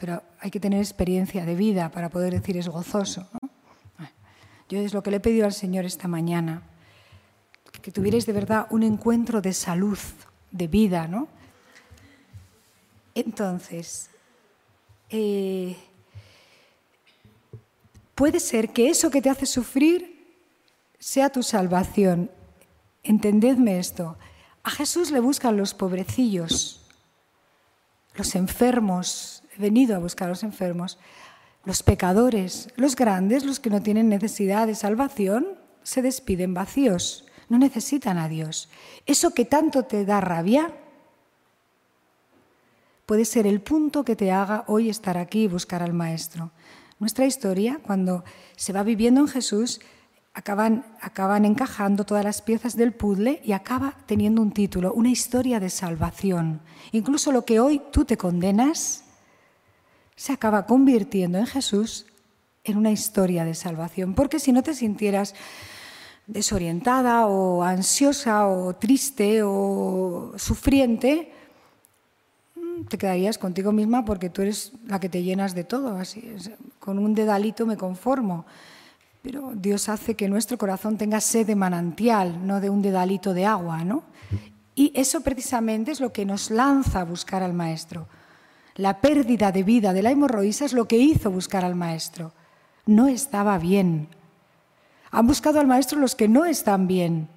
pero 0.05 0.23
hay 0.39 0.51
que 0.51 0.61
tener 0.61 0.81
experiencia 0.81 1.47
de 1.47 1.55
vida 1.55 1.91
para 1.91 2.11
poder 2.11 2.35
decir 2.35 2.59
es 2.59 2.69
gozoso. 2.69 3.27
Yo 4.69 4.79
es 4.79 4.93
lo 4.93 5.03
que 5.03 5.11
le 5.11 5.17
he 5.17 5.21
pedido 5.21 5.47
al 5.47 5.55
Señor 5.55 5.87
esta 5.87 6.09
mañana, 6.09 6.63
que 7.81 7.91
tuvierais 7.91 8.27
de 8.27 8.35
verdad 8.35 8.67
un 8.69 8.83
encuentro 8.83 9.41
de 9.41 9.55
salud, 9.55 9.99
de 10.51 10.69
vida, 10.69 11.07
¿no? 11.07 11.29
Entonces, 13.15 14.11
eh, 15.09 15.77
puede 18.15 18.41
ser 18.41 18.71
que 18.71 18.89
eso 18.89 19.11
que 19.11 19.23
te 19.23 19.31
hace 19.31 19.47
sufrir 19.47 20.15
sea 20.99 21.31
tu 21.31 21.43
salvación. 21.43 22.31
Entendedme 23.03 23.79
esto. 23.79 24.17
A 24.63 24.71
Jesús 24.71 25.11
le 25.11 25.21
buscan 25.21 25.57
los 25.57 25.75
pobrecillos, 25.75 26.81
los 28.15 28.35
enfermos, 28.35 29.43
he 29.57 29.61
venido 29.61 29.95
a 29.95 29.99
buscar 29.99 30.27
a 30.27 30.31
los 30.31 30.43
enfermos. 30.43 30.99
Los 31.65 31.83
pecadores, 31.83 32.69
los 32.77 32.95
grandes, 32.95 33.45
los 33.45 33.59
que 33.59 33.71
no 33.71 33.83
tienen 33.83 34.09
necesidad 34.09 34.67
de 34.67 34.75
salvación, 34.75 35.47
se 35.83 36.03
despiden 36.03 36.55
vacíos, 36.55 37.27
no 37.49 37.59
necesitan 37.59 38.19
a 38.19 38.29
Dios. 38.29 38.69
Eso 39.07 39.33
que 39.33 39.45
tanto 39.45 39.85
te 39.85 40.05
da 40.05 40.21
rabia 40.21 40.75
puede 43.07 43.25
ser 43.25 43.47
el 43.47 43.61
punto 43.61 44.05
que 44.05 44.17
te 44.17 44.31
haga 44.31 44.65
hoy 44.67 44.89
estar 44.91 45.19
aquí 45.19 45.45
y 45.45 45.49
buscar 45.49 45.83
al 45.83 45.93
Maestro. 45.93 46.51
Nuestra 47.05 47.27
historia, 47.27 47.81
cuando 47.83 48.25
se 48.57 48.73
va 48.73 48.83
viviendo 48.83 49.21
en 49.21 49.29
Jesús, 49.29 49.83
acaban, 50.33 50.87
acaban 51.03 51.45
encajando 51.45 52.05
todas 52.05 52.25
las 52.25 52.41
piezas 52.41 52.79
del 52.79 52.95
puzzle 52.95 53.43
y 53.45 53.53
acaba 53.53 53.99
teniendo 54.07 54.41
un 54.41 54.53
título, 54.53 54.95
una 54.95 55.11
historia 55.11 55.61
de 55.61 55.69
salvación. 55.69 56.63
Incluso 56.93 57.31
lo 57.31 57.45
que 57.45 57.61
hoy 57.61 57.83
tú 57.93 58.07
te 58.07 58.17
condenas, 58.17 59.05
se 60.17 60.33
acaba 60.33 60.65
convirtiendo 60.65 61.37
en 61.37 61.45
Jesús 61.45 62.07
en 62.65 62.79
una 62.79 62.91
historia 62.91 63.45
de 63.45 63.55
salvación. 63.55 64.15
Porque 64.15 64.39
si 64.39 64.53
no 64.53 64.63
te 64.63 64.73
sintieras 64.73 65.35
desorientada 66.27 67.27
o 67.27 67.63
ansiosa 67.63 68.49
o 68.49 68.77
triste 68.77 69.43
o 69.43 70.33
sufriente, 70.39 71.35
te 72.89 72.99
quedarías 72.99 73.39
contigo 73.39 73.73
misma 73.73 74.05
porque 74.05 74.31
tú 74.31 74.43
eres 74.43 74.73
la 74.87 75.01
que 75.01 75.09
te 75.09 75.23
llenas 75.23 75.55
de 75.55 75.65
todo. 75.65 75.97
Así 75.97 76.37
con 76.79 76.99
un 76.99 77.15
dedalito 77.15 77.67
me 77.67 77.77
conformo. 77.77 78.45
Pero 79.23 79.53
Dios 79.55 79.89
hace 79.89 80.15
que 80.15 80.29
nuestro 80.29 80.59
corazón 80.59 80.99
tenga 80.99 81.21
sed 81.21 81.47
de 81.47 81.57
manantial, 81.57 82.47
no 82.47 82.61
de 82.61 82.71
un 82.71 82.83
dedalito 82.83 83.33
de 83.33 83.47
agua, 83.47 83.85
¿no? 83.85 84.05
Y 84.75 84.93
eso 84.95 85.23
precisamente 85.23 85.93
es 85.93 86.01
lo 86.01 86.13
que 86.13 86.27
nos 86.27 86.51
lanza 86.51 87.01
a 87.01 87.05
buscar 87.05 87.43
al 87.43 87.55
Maestro. 87.55 88.07
La 88.77 89.01
pérdida 89.01 89.53
de 89.53 89.63
vida 89.63 89.93
de 89.93 90.03
la 90.03 90.11
hemorroísa 90.11 90.65
es 90.65 90.73
lo 90.73 90.89
que 90.89 90.99
hizo 90.99 91.31
buscar 91.31 91.65
al 91.65 91.77
maestro. 91.77 92.33
No 92.87 93.07
estaba 93.07 93.57
bien. 93.59 94.09
Han 95.13 95.29
buscado 95.29 95.61
al 95.61 95.69
maestro 95.69 96.01
los 96.01 96.17
que 96.17 96.27
no 96.27 96.45
están 96.45 96.89
bien. 96.89 97.29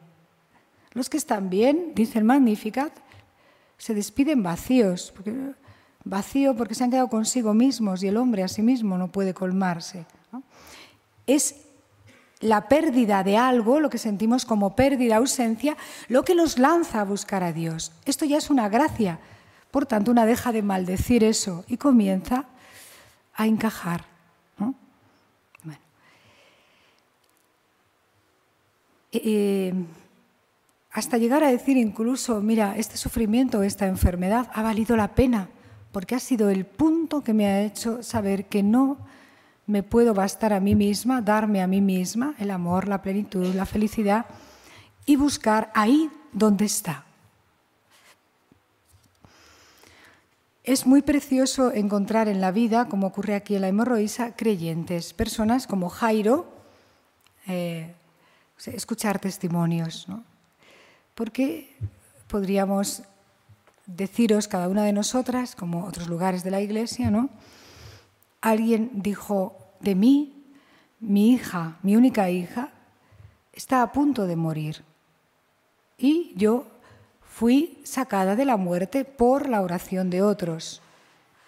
Los 0.94 1.10
que 1.10 1.18
están 1.18 1.52
bien, 1.52 1.92
dice 1.94 2.18
el 2.18 2.26
Magnificat, 2.26 2.92
se 3.78 3.94
despiden 3.94 4.44
vacíos, 4.44 5.14
vacío 6.04 6.56
porque 6.56 6.76
se 6.76 6.84
han 6.84 6.92
quedado 6.92 7.10
consigo 7.10 7.54
mismos 7.54 8.04
y 8.04 8.08
el 8.08 8.18
hombre 8.18 8.44
a 8.44 8.48
sí 8.48 8.62
mismo 8.62 8.98
no 8.98 9.12
puede 9.12 9.34
colmarse. 9.34 10.06
Es 11.26 11.56
la 12.40 12.68
pérdida 12.68 13.24
de 13.24 13.38
algo, 13.38 13.80
lo 13.80 13.90
que 13.90 13.98
sentimos 13.98 14.46
como 14.46 14.76
pérdida, 14.76 15.18
ausencia, 15.18 15.76
lo 16.08 16.24
que 16.24 16.36
nos 16.36 16.60
lanza 16.60 17.02
a 17.02 17.06
buscar 17.06 17.44
a 17.44 17.52
Dios. 17.52 17.92
Esto 18.06 18.26
ya 18.26 18.38
es 18.38 18.50
una 18.50 18.70
gracia 18.70 19.20
por 19.72 19.86
tanto, 19.86 20.12
una 20.12 20.26
deja 20.26 20.52
de 20.52 20.62
maldecir 20.62 21.24
eso 21.24 21.64
y 21.68 21.78
comienza 21.78 22.46
a 23.36 23.46
encajar. 23.46 24.06
Eh, 29.12 29.22
eh, 29.24 29.74
hasta 30.98 31.20
llegar 31.20 31.44
a 31.44 31.52
decir 31.52 31.78
incluso, 31.78 32.42
mira, 32.42 32.76
este 32.76 32.98
sufrimiento, 32.98 33.62
esta 33.62 33.86
enfermedad 33.86 34.50
ha 34.52 34.64
valido 34.64 34.98
la 34.98 35.14
pena, 35.14 35.48
porque 35.92 36.16
ha 36.16 36.20
sido 36.20 36.50
el 36.50 36.66
punto 36.66 37.24
que 37.24 37.36
me 37.36 37.46
ha 37.46 37.62
hecho 37.62 38.02
saber 38.02 38.46
que 38.46 38.64
no 38.64 38.98
me 39.68 39.84
puedo 39.84 40.16
bastar 40.16 40.54
a 40.54 40.60
mí 40.60 40.74
misma, 40.74 41.22
darme 41.22 41.62
a 41.62 41.68
mí 41.68 41.82
misma 41.82 42.34
el 42.40 42.50
amor, 42.50 42.88
la 42.88 43.04
plenitud, 43.04 43.54
la 43.54 43.68
felicidad 43.68 44.26
y 45.06 45.18
buscar 45.18 45.72
ahí 45.76 46.10
donde 46.34 46.66
está. 46.66 47.06
Es 50.64 50.88
muy 50.88 51.04
precioso 51.04 51.72
encontrar 51.74 52.28
en 52.28 52.42
la 52.42 52.50
vida, 52.50 52.90
como 52.90 53.06
ocurre 53.06 53.36
aquí 53.36 53.54
en 53.54 53.62
la 53.62 53.68
hemorroísa, 53.68 54.36
creyentes, 54.36 55.14
personas 55.14 55.68
como 55.68 55.90
Jairo, 55.90 56.52
eh, 57.46 57.94
escuchar 58.66 59.20
testimonios, 59.20 60.10
¿no? 60.10 60.24
Porque 61.18 61.76
podríamos 62.28 63.02
deciros 63.88 64.48
cada 64.48 64.70
una 64.70 64.84
de 64.84 64.94
nosotras, 64.94 65.56
como 65.56 65.86
otros 65.86 66.08
lugares 66.08 66.44
de 66.44 66.52
la 66.52 66.62
iglesia, 66.62 67.10
¿no? 67.10 67.32
Alguien 68.40 68.92
dijo 68.94 69.58
de 69.80 69.96
mí, 69.96 70.46
mi 71.00 71.32
hija, 71.32 71.80
mi 71.82 71.96
única 71.96 72.30
hija, 72.30 72.70
está 73.52 73.82
a 73.82 73.92
punto 73.92 74.28
de 74.28 74.36
morir. 74.36 74.84
Y 75.98 76.34
yo 76.36 76.68
fui 77.24 77.82
sacada 77.84 78.36
de 78.36 78.46
la 78.46 78.58
muerte 78.58 79.04
por 79.04 79.50
la 79.50 79.64
oración 79.64 80.12
de 80.12 80.22
otros. 80.22 80.84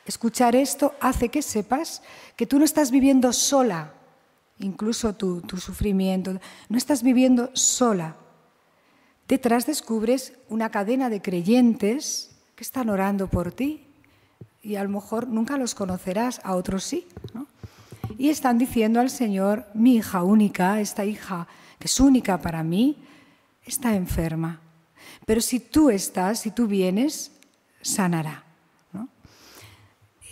Escuchar 0.04 0.56
esto 0.56 0.96
hace 1.00 1.30
que 1.30 1.44
sepas 1.44 2.02
que 2.36 2.48
tú 2.48 2.58
no 2.58 2.66
estás 2.66 2.90
viviendo 2.90 3.32
sola, 3.34 3.94
incluso 4.58 5.14
tu, 5.14 5.42
tu 5.42 5.58
sufrimiento, 5.58 6.34
no 6.70 6.78
estás 6.80 7.04
viviendo 7.04 7.52
sola. 7.54 8.16
Detrás 9.30 9.68
descubres 9.68 10.34
una 10.50 10.72
cadena 10.72 11.12
de 11.12 11.22
creyentes 11.22 12.32
que 12.56 12.64
están 12.64 12.90
orando 12.90 13.28
por 13.28 13.52
ti 13.52 13.86
y 14.64 14.76
a 14.76 14.84
lo 14.84 14.90
mejor 14.90 15.28
nunca 15.28 15.56
los 15.56 15.76
conocerás, 15.76 16.42
a 16.44 16.56
otros 16.56 16.84
sí. 16.84 17.08
Y 18.18 18.30
están 18.30 18.58
diciendo 18.58 19.00
al 19.00 19.12
Señor, 19.12 19.68
mi 19.76 19.98
hija 19.98 20.24
única, 20.24 20.82
esta 20.82 21.06
hija 21.06 21.48
que 21.78 21.86
es 21.86 22.00
única 22.00 22.42
para 22.42 22.64
mí, 22.64 22.98
está 23.64 23.96
enferma. 23.96 24.62
Pero 25.28 25.42
si 25.42 25.60
tú 25.60 25.92
estás, 25.92 26.40
si 26.40 26.50
tú 26.50 26.66
vienes, 26.66 27.32
sanará. 27.82 28.44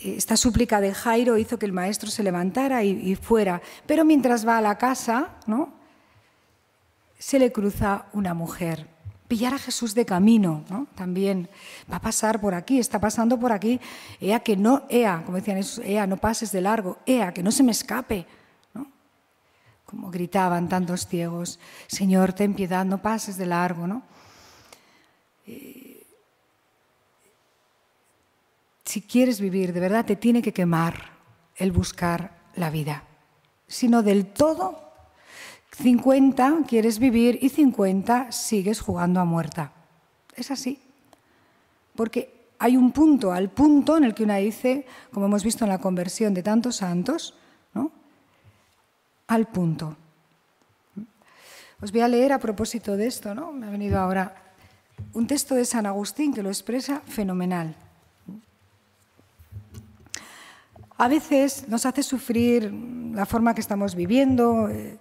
Esta 0.03 0.37
súplica 0.37 0.81
de 0.81 0.93
Jairo 0.93 1.37
hizo 1.37 1.59
que 1.59 1.65
el 1.67 1.71
maestro 1.71 2.09
se 2.09 2.23
levantara 2.23 2.83
y, 2.83 3.15
fuera. 3.15 3.61
Pero 3.85 4.05
mientras 4.05 4.47
va 4.47 4.57
a 4.57 4.61
la 4.61 4.77
casa, 4.77 5.35
¿no? 5.45 5.76
Se 7.17 7.39
le 7.39 7.51
cruza 7.51 8.05
una 8.13 8.33
mujer. 8.33 8.87
Pillar 9.27 9.53
a 9.53 9.59
Jesús 9.59 9.93
de 9.93 10.05
camino, 10.05 10.63
¿no? 10.69 10.87
También 10.95 11.49
va 11.91 11.97
a 11.97 12.01
pasar 12.01 12.39
por 12.39 12.53
aquí, 12.53 12.79
está 12.79 12.99
pasando 12.99 13.37
por 13.37 13.51
aquí. 13.51 13.79
Ea 14.21 14.39
que 14.39 14.55
no, 14.55 14.83
ea, 14.89 15.23
como 15.25 15.37
decían, 15.37 15.59
ea, 15.83 16.07
no 16.07 16.17
pases 16.17 16.51
de 16.51 16.61
largo, 16.61 16.99
ea, 17.05 17.33
que 17.33 17.43
no 17.43 17.51
se 17.51 17.63
me 17.63 17.71
escape. 17.71 18.25
¿no? 18.73 18.87
Como 19.85 20.09
gritaban 20.09 20.69
tantos 20.69 21.07
ciegos, 21.07 21.59
Señor, 21.87 22.31
ten 22.31 22.53
piedad, 22.53 22.85
no 22.85 23.01
pases 23.01 23.35
de 23.35 23.45
largo, 23.47 23.85
¿no? 23.85 24.03
Eh, 25.45 26.05
si 28.85 29.01
quieres 29.01 29.41
vivir, 29.41 29.73
de 29.73 29.79
verdad 29.81 30.05
te 30.05 30.15
tiene 30.15 30.41
que 30.41 30.53
quemar 30.53 31.11
el 31.57 31.73
buscar 31.73 32.37
la 32.55 32.69
vida. 32.69 33.03
Sino 33.67 34.03
del 34.03 34.27
todo 34.27 34.86
50 35.77 36.63
quieres 36.67 36.97
vivir 36.97 37.37
y 37.41 37.49
50 37.49 38.31
sigues 38.31 38.81
jugando 38.81 39.19
a 39.19 39.25
muerta. 39.25 39.73
Es 40.35 40.49
así. 40.49 40.79
Porque 41.95 42.33
hay 42.59 42.75
un 42.77 42.91
punto, 42.91 43.31
al 43.31 43.49
punto 43.49 43.97
en 43.97 44.03
el 44.03 44.15
que 44.15 44.23
una 44.23 44.37
dice, 44.37 44.85
como 45.11 45.27
hemos 45.27 45.43
visto 45.43 45.65
en 45.65 45.69
la 45.69 45.77
conversión 45.77 46.33
de 46.33 46.41
tantos 46.41 46.77
santos, 46.77 47.35
¿no? 47.73 47.91
al 49.27 49.47
punto. 49.47 49.95
Os 51.79 51.91
voy 51.91 52.01
a 52.01 52.07
leer 52.07 52.33
a 52.33 52.39
propósito 52.39 52.97
de 52.97 53.05
esto, 53.05 53.35
¿no? 53.35 53.51
Me 53.51 53.67
ha 53.67 53.69
venido 53.69 53.99
ahora 53.99 54.35
un 55.13 55.27
texto 55.27 55.53
de 55.53 55.65
San 55.65 55.85
Agustín 55.85 56.33
que 56.33 56.41
lo 56.41 56.49
expresa 56.49 57.01
fenomenal. 57.05 57.75
A 60.97 61.07
veces 61.07 61.67
nos 61.67 61.85
hace 61.85 62.01
sufrir 62.01 62.73
la 63.13 63.27
forma 63.27 63.53
que 63.53 63.61
estamos 63.61 63.93
viviendo, 63.93 64.69
eh, 64.69 64.97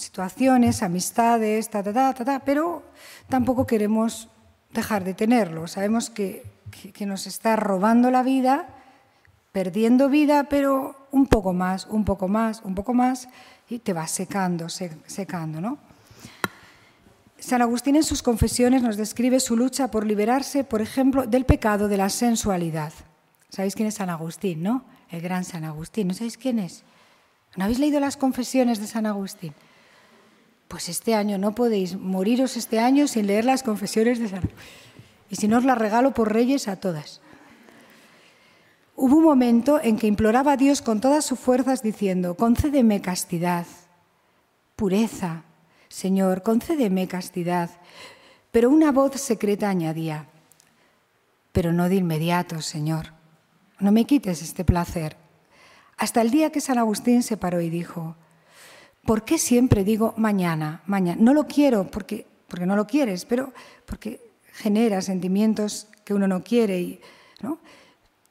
situaciones, 0.00 0.82
amistades, 0.82 1.70
ta, 1.70 1.82
ta, 1.82 1.92
ta, 1.92 2.24
ta, 2.24 2.40
pero 2.40 2.82
tampoco 3.28 3.66
queremos 3.66 4.28
dejar 4.72 5.04
de 5.04 5.14
tenerlo. 5.14 5.66
Sabemos 5.66 6.10
que, 6.10 6.44
que, 6.70 7.06
nos 7.06 7.26
está 7.26 7.56
robando 7.56 8.10
la 8.10 8.22
vida, 8.22 8.68
perdiendo 9.52 10.08
vida, 10.08 10.44
pero 10.44 10.96
un 11.10 11.26
poco 11.26 11.52
más, 11.52 11.86
un 11.86 12.04
poco 12.04 12.28
más, 12.28 12.62
un 12.62 12.74
poco 12.74 12.94
más, 12.94 13.28
y 13.68 13.78
te 13.78 13.92
va 13.92 14.06
secando, 14.06 14.68
secando, 14.68 15.60
¿no? 15.60 15.78
San 17.38 17.62
Agustín 17.62 17.96
en 17.96 18.02
sus 18.02 18.22
confesiones 18.22 18.82
nos 18.82 18.96
describe 18.96 19.40
su 19.40 19.56
lucha 19.56 19.90
por 19.90 20.06
liberarse, 20.06 20.62
por 20.62 20.82
ejemplo, 20.82 21.26
del 21.26 21.46
pecado 21.46 21.88
de 21.88 21.96
la 21.96 22.10
sensualidad. 22.10 22.92
¿Sabéis 23.48 23.74
quién 23.74 23.88
es 23.88 23.94
San 23.94 24.10
Agustín, 24.10 24.62
no? 24.62 24.84
El 25.08 25.22
gran 25.22 25.44
San 25.44 25.64
Agustín. 25.64 26.08
¿No 26.08 26.14
sabéis 26.14 26.36
quién 26.36 26.58
es? 26.58 26.84
¿No 27.56 27.64
habéis 27.64 27.78
leído 27.78 27.98
las 27.98 28.16
confesiones 28.16 28.78
de 28.78 28.86
San 28.86 29.06
Agustín? 29.06 29.54
Pues 30.70 30.88
este 30.88 31.16
año 31.16 31.36
no 31.36 31.52
podéis 31.52 31.98
moriros 31.98 32.56
este 32.56 32.78
año 32.78 33.08
sin 33.08 33.26
leer 33.26 33.44
las 33.44 33.64
confesiones 33.64 34.20
de 34.20 34.28
San 34.28 34.48
Y 35.28 35.34
si 35.34 35.48
no 35.48 35.58
os 35.58 35.64
las 35.64 35.76
regalo 35.76 36.14
por 36.14 36.32
reyes 36.32 36.68
a 36.68 36.76
todas. 36.76 37.20
Hubo 38.94 39.16
un 39.16 39.24
momento 39.24 39.80
en 39.82 39.98
que 39.98 40.06
imploraba 40.06 40.52
a 40.52 40.56
Dios 40.56 40.80
con 40.80 41.00
todas 41.00 41.24
sus 41.24 41.40
fuerzas 41.40 41.82
diciendo, 41.82 42.36
concédeme 42.36 43.00
castidad, 43.00 43.66
pureza, 44.76 45.42
Señor, 45.88 46.44
concédeme 46.44 47.08
castidad. 47.08 47.70
Pero 48.52 48.70
una 48.70 48.92
voz 48.92 49.20
secreta 49.20 49.68
añadía, 49.68 50.28
pero 51.50 51.72
no 51.72 51.88
de 51.88 51.96
inmediato, 51.96 52.62
Señor, 52.62 53.12
no 53.80 53.90
me 53.90 54.04
quites 54.04 54.40
este 54.40 54.64
placer. 54.64 55.16
Hasta 55.96 56.20
el 56.20 56.30
día 56.30 56.52
que 56.52 56.60
San 56.60 56.78
Agustín 56.78 57.24
se 57.24 57.36
paró 57.36 57.60
y 57.60 57.70
dijo, 57.70 58.14
¿Por 59.10 59.24
qué 59.24 59.38
siempre 59.38 59.82
digo 59.82 60.14
mañana, 60.18 60.82
mañana? 60.86 61.20
No 61.20 61.34
lo 61.34 61.48
quiero 61.48 61.82
porque, 61.82 62.28
porque 62.46 62.64
no 62.64 62.76
lo 62.76 62.86
quieres, 62.86 63.24
pero 63.24 63.52
porque 63.84 64.20
genera 64.52 65.02
sentimientos 65.02 65.88
que 66.04 66.14
uno 66.14 66.28
no 66.28 66.44
quiere. 66.44 67.00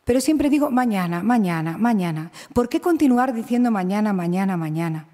Pero 0.05 0.21
siempre 0.21 0.49
digo 0.49 0.71
mañana, 0.71 1.21
mañana, 1.21 1.77
mañana. 1.77 2.31
¿Por 2.53 2.69
qué 2.69 2.79
continuar 2.79 3.33
diciendo 3.33 3.71
mañana, 3.71 4.13
mañana, 4.13 4.55
mañana? 4.55 5.05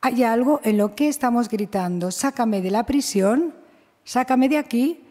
Hay 0.00 0.22
algo 0.22 0.62
en 0.64 0.78
lo 0.78 0.94
que 0.94 1.06
estamos 1.06 1.50
gritando, 1.50 2.12
sácame 2.12 2.62
de 2.62 2.70
la 2.70 2.86
prisión, 2.86 3.52
sácame 4.04 4.48
de 4.48 4.56
aquí, 4.56 5.04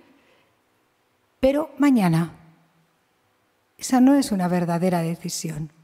pero 1.39 1.69
mañana. 1.77 2.31
Esa 3.77 4.01
no 4.01 4.15
es 4.15 4.31
una 4.31 4.47
verdadera 4.47 5.03
decisión 5.03 5.74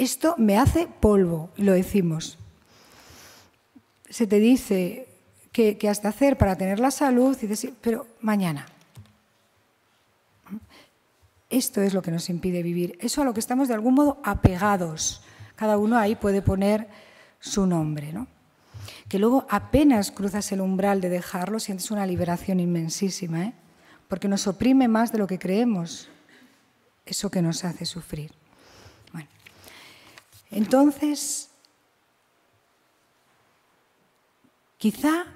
esto 0.00 0.34
me 0.38 0.56
hace 0.56 0.88
polvo, 0.88 1.50
lo 1.56 1.74
decimos. 1.74 2.38
Se 4.08 4.26
te 4.26 4.38
dice 4.38 5.08
que, 5.52 5.76
has 5.90 6.00
de 6.00 6.08
hacer 6.08 6.38
para 6.38 6.56
tener 6.56 6.80
la 6.80 6.90
salud 6.90 7.36
y 7.42 7.46
decir, 7.46 7.74
pero 7.82 8.06
mañana. 8.22 8.64
Esto 11.50 11.82
es 11.82 11.92
lo 11.92 12.00
que 12.00 12.10
nos 12.10 12.30
impide 12.30 12.62
vivir. 12.62 12.96
Eso 13.00 13.20
a 13.20 13.24
lo 13.26 13.34
que 13.34 13.40
estamos 13.40 13.68
de 13.68 13.74
algún 13.74 13.92
modo 13.92 14.18
apegados. 14.24 15.22
Cada 15.54 15.76
uno 15.76 15.98
ahí 15.98 16.14
puede 16.14 16.40
poner 16.40 16.88
su 17.38 17.66
nombre. 17.66 18.10
¿no? 18.10 18.26
Que 19.06 19.18
luego 19.18 19.46
apenas 19.50 20.10
cruzas 20.10 20.50
el 20.52 20.62
umbral 20.62 21.02
de 21.02 21.10
dejarlo, 21.10 21.60
sientes 21.60 21.90
una 21.90 22.06
liberación 22.06 22.58
inmensísima, 22.58 23.44
¿eh? 23.44 23.52
porque 24.08 24.28
nos 24.28 24.46
oprime 24.46 24.88
más 24.88 25.12
de 25.12 25.18
lo 25.18 25.26
que 25.26 25.38
creemos. 25.38 26.08
Eso 27.04 27.30
que 27.30 27.42
nos 27.42 27.64
hace 27.64 27.84
sufrir. 27.84 28.39
Entonces, 30.50 31.50
quizá 34.78 35.26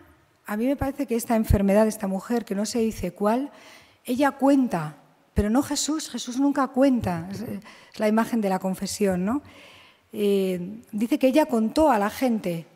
a 0.46 0.56
mí 0.56 0.66
me 0.66 0.76
parece 0.76 1.06
que 1.06 1.16
esta 1.16 1.36
enfermedad 1.36 1.84
de 1.84 1.88
esta 1.88 2.06
mujer, 2.06 2.44
que 2.44 2.54
no 2.54 2.66
se 2.66 2.80
dice 2.80 3.12
cuál, 3.12 3.50
ella 4.04 4.32
cuenta, 4.32 4.96
pero 5.32 5.48
no 5.50 5.62
Jesús, 5.62 6.10
Jesús 6.10 6.38
nunca 6.38 6.68
cuenta, 6.68 7.28
es 7.30 7.98
la 7.98 8.08
imagen 8.08 8.40
de 8.40 8.50
la 8.50 8.58
confesión, 8.58 9.24
¿no? 9.24 9.42
Eh, 10.12 10.80
dice 10.92 11.18
que 11.18 11.28
ella 11.28 11.46
contó 11.46 11.90
a 11.90 11.98
la 11.98 12.10
gente, 12.10 12.66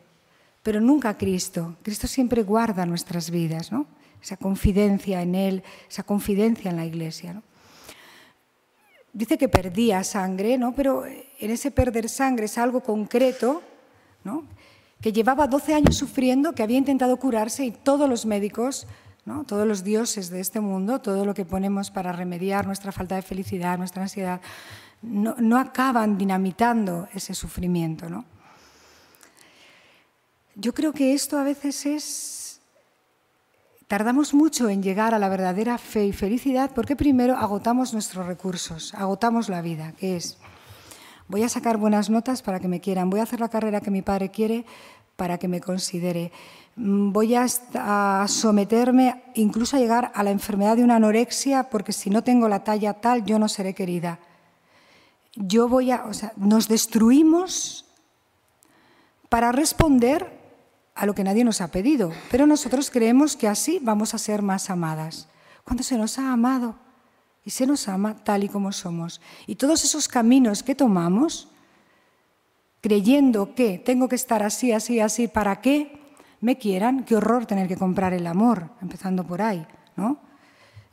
pero 0.63 0.81
nunca 0.81 1.09
a 1.09 1.17
Cristo. 1.17 1.77
Cristo 1.83 2.07
siempre 2.07 2.43
guarda 2.43 2.85
nuestras 2.85 3.29
vidas, 3.29 3.71
¿no? 3.71 3.85
Esa 4.21 4.35
confidencia 4.35 5.21
en 5.21 5.35
Él, 5.35 5.63
esa 5.89 6.03
confidencia 6.03 6.71
en 6.71 6.77
la 6.77 6.85
Iglesia. 6.85 7.33
¿no? 7.33 7.43
Dice 9.13 9.37
que 9.37 9.49
perdía 9.49 10.03
sangre, 10.03 10.57
¿no? 10.57 10.73
pero 10.73 11.05
en 11.05 11.51
ese 11.51 11.71
perder 11.71 12.09
sangre 12.09 12.45
es 12.45 12.57
algo 12.57 12.81
concreto, 12.81 13.61
¿no? 14.23 14.43
que 15.01 15.13
llevaba 15.13 15.47
12 15.47 15.73
años 15.73 15.97
sufriendo, 15.97 16.53
que 16.53 16.63
había 16.63 16.77
intentado 16.77 17.17
curarse 17.17 17.65
y 17.65 17.71
todos 17.71 18.09
los 18.09 18.25
médicos, 18.25 18.87
¿no? 19.25 19.43
todos 19.43 19.67
los 19.67 19.83
dioses 19.83 20.29
de 20.29 20.39
este 20.39 20.59
mundo, 20.59 20.99
todo 20.99 21.25
lo 21.25 21.33
que 21.33 21.45
ponemos 21.45 21.91
para 21.91 22.11
remediar 22.11 22.65
nuestra 22.65 22.91
falta 22.91 23.15
de 23.15 23.21
felicidad, 23.21 23.77
nuestra 23.77 24.03
ansiedad, 24.03 24.41
no, 25.01 25.57
acaban 25.57 26.17
dinamitando 26.17 27.07
ese 27.13 27.33
sufrimiento. 27.33 28.09
¿no? 28.09 28.25
Yo 30.55 30.73
creo 30.73 30.91
que 30.93 31.13
esto 31.13 31.37
a 31.37 31.43
veces 31.43 31.85
es 31.85 32.38
Tardamos 33.89 34.35
mucho 34.35 34.69
en 34.69 34.83
llegar 34.83 35.15
a 35.15 35.19
la 35.19 35.29
verdadera 35.29 35.79
fe 35.79 36.05
y 36.05 36.13
felicidad 36.13 36.69
porque 36.75 36.95
primero 36.95 37.35
agotamos 37.35 37.91
nuestros 37.91 38.27
recursos, 38.27 38.93
agotamos 38.93 39.49
la 39.49 39.63
vida, 39.63 39.93
que 39.93 40.15
es, 40.15 40.37
voy 41.27 41.41
a 41.41 41.49
sacar 41.49 41.77
buenas 41.77 42.11
notas 42.11 42.43
para 42.43 42.59
que 42.59 42.67
me 42.67 42.81
quieran, 42.81 43.09
voy 43.09 43.19
a 43.19 43.23
hacer 43.23 43.39
la 43.39 43.49
carrera 43.49 43.81
que 43.81 43.89
mi 43.89 44.03
padre 44.03 44.29
quiere 44.29 44.63
para 45.15 45.39
que 45.39 45.47
me 45.47 45.59
considere, 45.59 46.31
mm, 46.75 47.11
voy 47.11 47.33
a, 47.33 47.47
someterme 48.27 49.23
incluso 49.33 49.75
a 49.75 49.79
llegar 49.79 50.11
a 50.13 50.21
la 50.21 50.29
enfermedad 50.29 50.77
de 50.77 50.83
una 50.83 50.97
anorexia 50.97 51.71
porque 51.71 51.91
si 51.91 52.11
no 52.11 52.23
tengo 52.23 52.47
la 52.47 52.63
talla 52.63 52.93
tal 52.93 53.25
yo 53.25 53.39
no 53.39 53.47
seré 53.47 53.73
querida. 53.73 54.19
Yo 55.33 55.67
voy 55.67 55.89
a, 55.89 56.05
o 56.05 56.13
sea, 56.13 56.31
nos 56.35 56.67
destruimos 56.67 57.85
para 59.29 59.51
responder 59.51 60.38
a 60.99 61.05
lo 61.05 61.15
que 61.15 61.23
nadie 61.23 61.45
nos 61.45 61.61
ha 61.61 61.69
pedido, 61.69 62.11
pero 62.29 62.45
nosotros 62.45 62.91
creemos 62.91 63.37
que 63.37 63.47
así 63.47 63.79
vamos 63.81 64.13
a 64.13 64.17
ser 64.17 64.41
más 64.41 64.69
amadas. 64.69 65.29
Cuando 65.63 65.81
se 65.81 65.97
nos 65.97 66.19
ha 66.19 66.33
amado 66.33 66.75
y 67.45 67.51
se 67.51 67.65
nos 67.65 67.87
ama 67.87 68.17
tal 68.25 68.43
y 68.43 68.49
como 68.49 68.73
somos. 68.73 69.21
Y 69.47 69.55
todos 69.55 69.85
esos 69.85 70.09
caminos 70.09 70.61
que 70.61 70.75
tomamos, 70.75 71.47
creyendo 72.81 73.55
que 73.55 73.79
tengo 73.79 74.09
que 74.09 74.17
estar 74.17 74.43
así, 74.43 74.73
así, 74.73 74.99
así, 74.99 75.29
para 75.29 75.61
que 75.61 76.17
me 76.41 76.57
quieran, 76.57 77.05
qué 77.05 77.15
horror 77.15 77.45
tener 77.45 77.69
que 77.69 77.77
comprar 77.77 78.11
el 78.11 78.27
amor, 78.27 78.69
empezando 78.81 79.23
por 79.23 79.41
ahí, 79.41 79.65
¿no? 79.95 80.19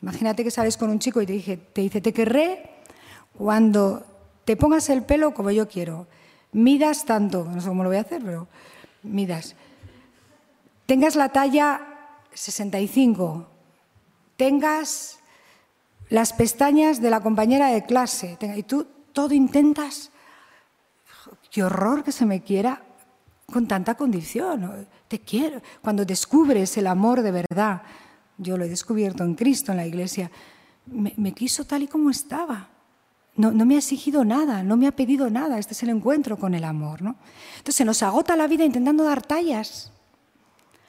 Imagínate 0.03 0.45
que 0.45 0.53
sales 0.53 0.77
con 0.77 0.89
un 0.89 1.01
chico 1.01 1.21
y 1.21 1.27
te, 1.27 1.33
dice, 1.33 1.57
te 1.57 1.81
dice, 1.81 2.01
te 2.01 2.13
querré 2.13 2.71
cuando 3.37 4.07
te 4.45 4.57
pongas 4.57 4.89
el 4.89 5.03
pelo 5.03 5.35
como 5.35 5.51
yo 5.51 5.67
quiero, 5.67 6.07
midas 6.53 7.05
tanto, 7.07 7.45
no 7.45 7.61
sé 7.61 7.67
cómo 7.67 7.83
lo 7.83 7.89
voy 7.89 7.99
a 7.99 8.03
hacer, 8.03 8.23
pero 8.23 8.47
midas 9.03 9.57
tengas 10.87 11.17
la 11.17 11.29
talla 11.29 11.83
65, 12.33 13.49
tengas 14.37 15.19
las 16.09 16.33
pestañas 16.33 17.01
de 17.01 17.11
la 17.11 17.21
compañera 17.21 17.69
de 17.69 17.85
clase, 17.85 18.39
y 18.57 18.63
tú 18.63 18.87
todo 19.13 19.35
intentas, 19.35 20.11
qué 21.51 21.65
horror 21.65 22.05
que 22.05 22.13
se 22.13 22.27
me 22.27 22.43
quiera 22.43 22.83
con 23.47 23.67
tanta 23.67 23.95
condición, 23.95 24.87
te 25.09 25.21
quiero. 25.21 25.63
Cuando 25.83 26.05
descubres 26.05 26.77
el 26.77 26.87
amor 26.87 27.23
de 27.23 27.31
verdad, 27.31 27.83
yo 28.39 28.57
lo 28.57 28.65
he 28.65 28.69
descubierto 28.69 29.25
en 29.25 29.35
Cristo, 29.35 29.73
en 29.73 29.79
la 29.79 29.87
iglesia, 29.87 30.31
me, 30.87 31.33
quiso 31.33 31.65
tal 31.65 31.83
y 31.83 31.89
como 31.89 32.11
estaba. 32.11 32.69
No, 33.35 33.51
no, 33.51 33.67
me 33.67 33.75
ha 33.75 33.79
exigido 33.79 34.25
nada, 34.25 34.63
no 34.63 34.77
me 34.77 34.87
ha 34.87 34.93
pedido 34.93 35.29
nada. 35.31 35.59
Este 35.59 35.75
es 35.75 35.83
el 35.83 35.91
encuentro 35.91 36.39
con 36.39 36.55
el 36.55 36.65
amor. 36.65 37.03
¿no? 37.03 37.17
Entonces 37.59 37.77
se 37.77 37.85
nos 37.85 38.03
agota 38.03 38.37
la 38.37 38.47
vida 38.47 38.65
intentando 38.65 39.05
dar 39.05 39.23
tallas 39.23 39.93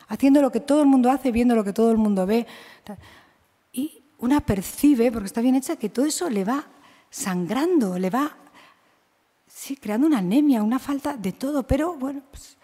haciendo 0.08 0.42
lo 0.42 0.52
que 0.52 0.60
todo 0.60 0.82
el 0.82 0.88
mundo 0.88 1.10
hace, 1.12 1.32
viendo 1.32 1.56
lo 1.56 1.64
que 1.64 1.74
todo 1.74 1.92
el 1.92 1.98
mundo 1.98 2.26
ve. 2.26 2.48
Y 3.72 4.04
una 4.20 4.42
percibe, 4.42 5.12
porque 5.12 5.28
está 5.28 5.42
bien 5.42 5.56
hecha, 5.56 5.76
que 5.76 5.90
todo 5.90 6.06
eso 6.06 6.30
le 6.30 6.44
va 6.44 6.66
sangrando, 7.10 7.98
le 7.98 8.10
va 8.10 8.36
sí, 9.58 9.76
creando 9.76 10.06
una 10.06 10.20
anemia, 10.20 10.62
una 10.62 10.78
falta 10.78 11.18
de 11.18 11.32
todo, 11.32 11.64
pero 11.64 11.96
bueno, 11.96 12.22
pues, 12.30 12.58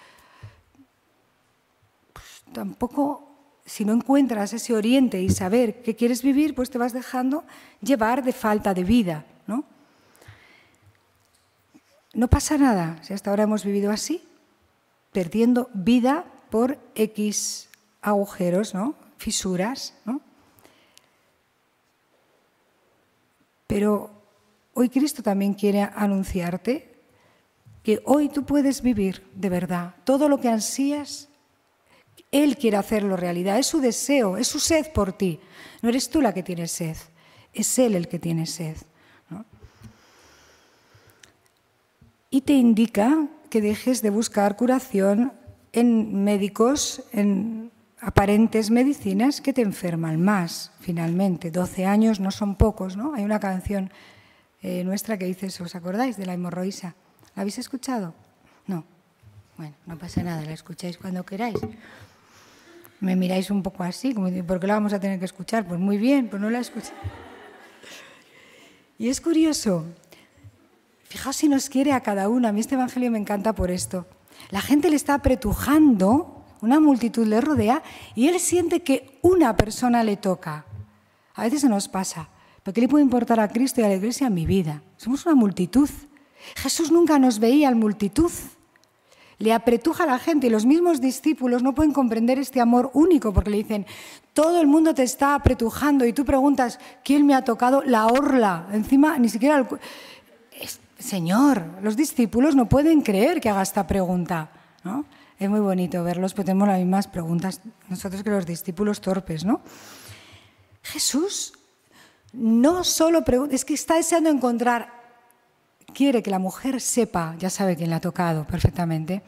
pues, 2.13 2.43
tampoco, 2.53 3.27
si 3.65 3.83
no 3.83 3.93
encuentras 3.93 4.53
ese 4.53 4.75
oriente 4.75 5.19
y 5.21 5.29
saber 5.29 5.81
qué 5.81 5.95
quieres 5.95 6.21
vivir, 6.21 6.53
pues 6.53 6.69
te 6.69 6.77
vas 6.77 6.93
dejando 6.93 7.45
llevar 7.81 8.23
de 8.23 8.31
falta 8.31 8.73
de 8.73 8.83
vida, 8.83 9.25
¿no? 9.47 9.65
No 12.13 12.27
pasa 12.27 12.59
nada 12.59 13.01
si 13.01 13.13
hasta 13.13 13.31
ahora 13.31 13.43
hemos 13.43 13.65
vivido 13.65 13.91
así, 13.91 14.23
perdiendo 15.11 15.69
vida 15.73 16.25
por 16.53 16.77
X 16.93 17.67
agujeros, 18.03 18.75
¿no? 18.75 18.93
fisuras. 19.17 19.95
¿no? 20.05 20.21
Pero 23.65 24.11
hoy 24.75 24.87
Cristo 24.89 25.23
también 25.23 25.55
quiere 25.55 25.81
anunciarte 25.81 27.01
que 27.81 28.03
hoy 28.05 28.29
tú 28.29 28.45
puedes 28.45 28.83
vivir 28.83 29.25
de 29.33 29.49
verdad 29.49 29.95
todo 30.03 30.29
lo 30.29 30.39
que 30.39 30.49
ansías. 30.49 31.27
Él 32.31 32.55
quiere 32.55 32.77
hacerlo 32.77 33.17
realidad, 33.17 33.57
es 33.57 33.65
su 33.65 33.81
deseo, 33.81 34.37
es 34.37 34.47
su 34.47 34.59
sed 34.59 34.91
por 34.93 35.11
ti. 35.13 35.39
No 35.81 35.89
eres 35.89 36.07
tú 36.07 36.21
la 36.21 36.35
que 36.35 36.43
tienes 36.43 36.71
sed, 36.71 36.97
es 37.51 37.79
Él 37.79 37.95
el 37.95 38.07
que 38.07 38.19
tiene 38.19 38.45
sed. 38.45 38.77
Y 42.29 42.41
te 42.41 42.53
indica 42.53 43.27
que 43.49 43.59
dejes 43.59 44.03
de 44.03 44.11
buscar 44.11 44.55
curación 44.55 45.33
en 45.73 46.23
médicos, 46.23 47.03
en 47.11 47.71
aparentes 47.99 48.69
medicinas 48.69 49.41
que 49.41 49.53
te 49.53 49.61
enferman 49.61 50.21
más, 50.21 50.71
finalmente. 50.79 51.51
12 51.51 51.85
años 51.85 52.19
no 52.19 52.31
son 52.31 52.55
pocos, 52.55 52.95
¿no? 52.95 53.13
Hay 53.15 53.23
una 53.23 53.39
canción 53.39 53.91
eh, 54.61 54.83
nuestra 54.83 55.17
que 55.17 55.25
dice 55.25 55.47
¿os 55.47 55.75
acordáis? 55.75 56.15
De 56.15 56.25
la 56.25 56.33
hemorroísa. 56.33 56.95
¿La 57.35 57.41
habéis 57.41 57.57
escuchado? 57.57 58.13
No. 58.67 58.85
Bueno, 59.57 59.73
no 59.85 59.97
pasa 59.97 60.21
nada, 60.23 60.43
la 60.43 60.53
escucháis 60.53 60.97
cuando 60.97 61.25
queráis. 61.25 61.57
Me 62.99 63.15
miráis 63.15 63.49
un 63.49 63.63
poco 63.63 63.83
así, 63.83 64.13
como 64.13 64.29
¿por 64.45 64.59
qué 64.59 64.67
la 64.67 64.75
vamos 64.75 64.93
a 64.93 64.99
tener 64.99 65.19
que 65.19 65.25
escuchar? 65.25 65.67
Pues 65.67 65.79
muy 65.79 65.97
bien, 65.97 66.29
pues 66.29 66.41
no 66.41 66.49
la 66.49 66.59
escuché. 66.59 66.93
Y 68.97 69.09
es 69.09 69.19
curioso, 69.19 69.85
fijaos 71.09 71.35
si 71.35 71.49
nos 71.49 71.67
quiere 71.67 71.91
a 71.93 72.01
cada 72.01 72.29
uno. 72.29 72.47
A 72.47 72.51
mí 72.51 72.61
este 72.61 72.75
Evangelio 72.75 73.11
me 73.11 73.17
encanta 73.17 73.53
por 73.53 73.71
esto. 73.71 74.05
La 74.49 74.61
gente 74.61 74.89
le 74.89 74.95
está 74.95 75.15
apretujando, 75.15 76.43
una 76.61 76.79
multitud 76.79 77.27
le 77.27 77.41
rodea 77.41 77.83
y 78.15 78.27
él 78.27 78.39
siente 78.39 78.81
que 78.81 79.19
una 79.21 79.55
persona 79.55 80.03
le 80.03 80.17
toca. 80.17 80.65
A 81.35 81.43
veces 81.43 81.61
se 81.61 81.69
nos 81.69 81.87
pasa. 81.87 82.29
¿Pero 82.63 82.73
qué 82.73 82.81
le 82.81 82.87
puede 82.87 83.03
importar 83.03 83.39
a 83.39 83.49
Cristo 83.49 83.81
y 83.81 83.83
a 83.83 83.89
la 83.89 83.95
iglesia 83.95 84.29
mi 84.29 84.45
vida? 84.45 84.81
Somos 84.95 85.25
una 85.25 85.35
multitud. 85.35 85.89
Jesús 86.55 86.91
nunca 86.91 87.19
nos 87.19 87.39
veía 87.39 87.69
en 87.69 87.77
multitud. 87.77 88.31
Le 89.39 89.51
apretuja 89.51 90.05
a 90.05 90.07
la 90.07 90.19
gente 90.19 90.47
y 90.47 90.49
los 90.49 90.65
mismos 90.65 91.01
discípulos 91.01 91.63
no 91.63 91.75
pueden 91.75 91.91
comprender 91.91 92.39
este 92.39 92.61
amor 92.61 92.91
único 92.93 93.33
porque 93.33 93.49
le 93.49 93.57
dicen, 93.57 93.85
todo 94.33 94.61
el 94.61 94.67
mundo 94.67 94.93
te 94.93 95.03
está 95.03 95.35
apretujando 95.35 96.05
y 96.05 96.13
tú 96.13 96.23
preguntas, 96.23 96.79
¿quién 97.03 97.25
me 97.25 97.33
ha 97.33 97.43
tocado 97.43 97.83
la 97.83 98.07
orla? 98.07 98.67
Encima, 98.71 99.17
ni 99.17 99.27
siquiera... 99.27 99.67
Señor, 101.03 101.65
los 101.81 101.97
discípulos 101.97 102.55
no 102.55 102.69
pueden 102.69 103.01
creer 103.01 103.41
que 103.41 103.49
haga 103.49 103.61
esta 103.61 103.85
pregunta. 103.85 104.49
¿no? 104.85 105.05
Es 105.37 105.49
muy 105.49 105.59
bonito 105.59 106.01
verlos, 106.01 106.33
pero 106.33 106.45
tenemos 106.45 106.69
las 106.69 106.79
mismas 106.79 107.07
preguntas 107.07 107.59
nosotros 107.89 108.23
que 108.23 108.29
los 108.29 108.45
discípulos 108.45 109.01
torpes. 109.01 109.43
¿no? 109.43 109.59
Jesús 110.81 111.53
no 112.31 112.85
solo 112.85 113.25
pregunta, 113.25 113.53
es 113.53 113.65
que 113.65 113.73
está 113.73 113.95
deseando 113.95 114.29
encontrar, 114.29 114.93
quiere 115.93 116.23
que 116.23 116.31
la 116.31 116.39
mujer 116.39 116.79
sepa, 116.79 117.35
ya 117.37 117.49
sabe 117.49 117.75
quién 117.75 117.89
le 117.89 117.97
ha 117.97 118.01
tocado 118.01 118.47
perfectamente, 118.47 119.23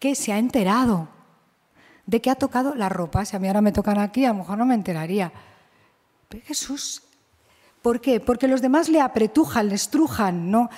que 0.00 0.16
se 0.16 0.32
ha 0.32 0.38
enterado 0.38 1.08
de 2.04 2.20
que 2.20 2.30
ha 2.30 2.34
tocado 2.34 2.74
la 2.74 2.88
ropa. 2.88 3.24
Si 3.24 3.36
a 3.36 3.38
mí 3.38 3.46
ahora 3.46 3.60
me 3.60 3.70
tocan 3.70 3.98
aquí, 3.98 4.24
a 4.24 4.30
lo 4.30 4.40
mejor 4.40 4.58
no 4.58 4.66
me 4.66 4.74
enteraría. 4.74 5.32
Pero 6.28 6.44
Jesús 6.44 7.02
¿Por 7.82 8.00
qué? 8.00 8.20
Porque 8.20 8.48
los 8.48 8.60
demás 8.60 8.88
le 8.88 9.00
apretujan, 9.00 9.68
le 9.68 9.74
estrujan, 9.74 10.50
¿no? 10.50 10.68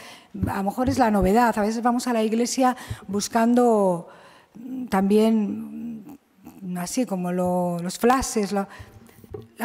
A 0.49 0.59
lo 0.59 0.63
mejor 0.63 0.89
es 0.89 0.99
la 0.99 1.11
novedad. 1.11 1.59
A 1.59 1.63
veces 1.63 1.83
vamos 1.83 2.07
a 2.07 2.13
la 2.13 2.23
iglesia 2.23 2.77
buscando 3.09 4.09
también, 4.89 6.19
así 6.77 7.05
como 7.05 7.33
los 7.33 7.99
flashes. 7.99 8.53
la 8.53 8.69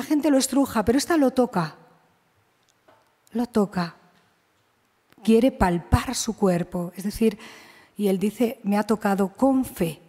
gente 0.01 0.31
lo 0.31 0.37
estruja, 0.37 0.83
pero 0.83 0.97
esta 0.97 1.15
lo 1.17 1.31
toca. 1.31 1.75
Lo 3.33 3.45
toca. 3.45 3.95
Quiere 5.23 5.51
palpar 5.51 6.15
su 6.15 6.35
cuerpo. 6.35 6.91
Es 6.95 7.03
decir, 7.03 7.37
y 7.97 8.07
él 8.07 8.17
dice, 8.17 8.59
me 8.63 8.77
ha 8.77 8.83
tocado 8.83 9.29
con 9.29 9.63
fe. 9.63 10.01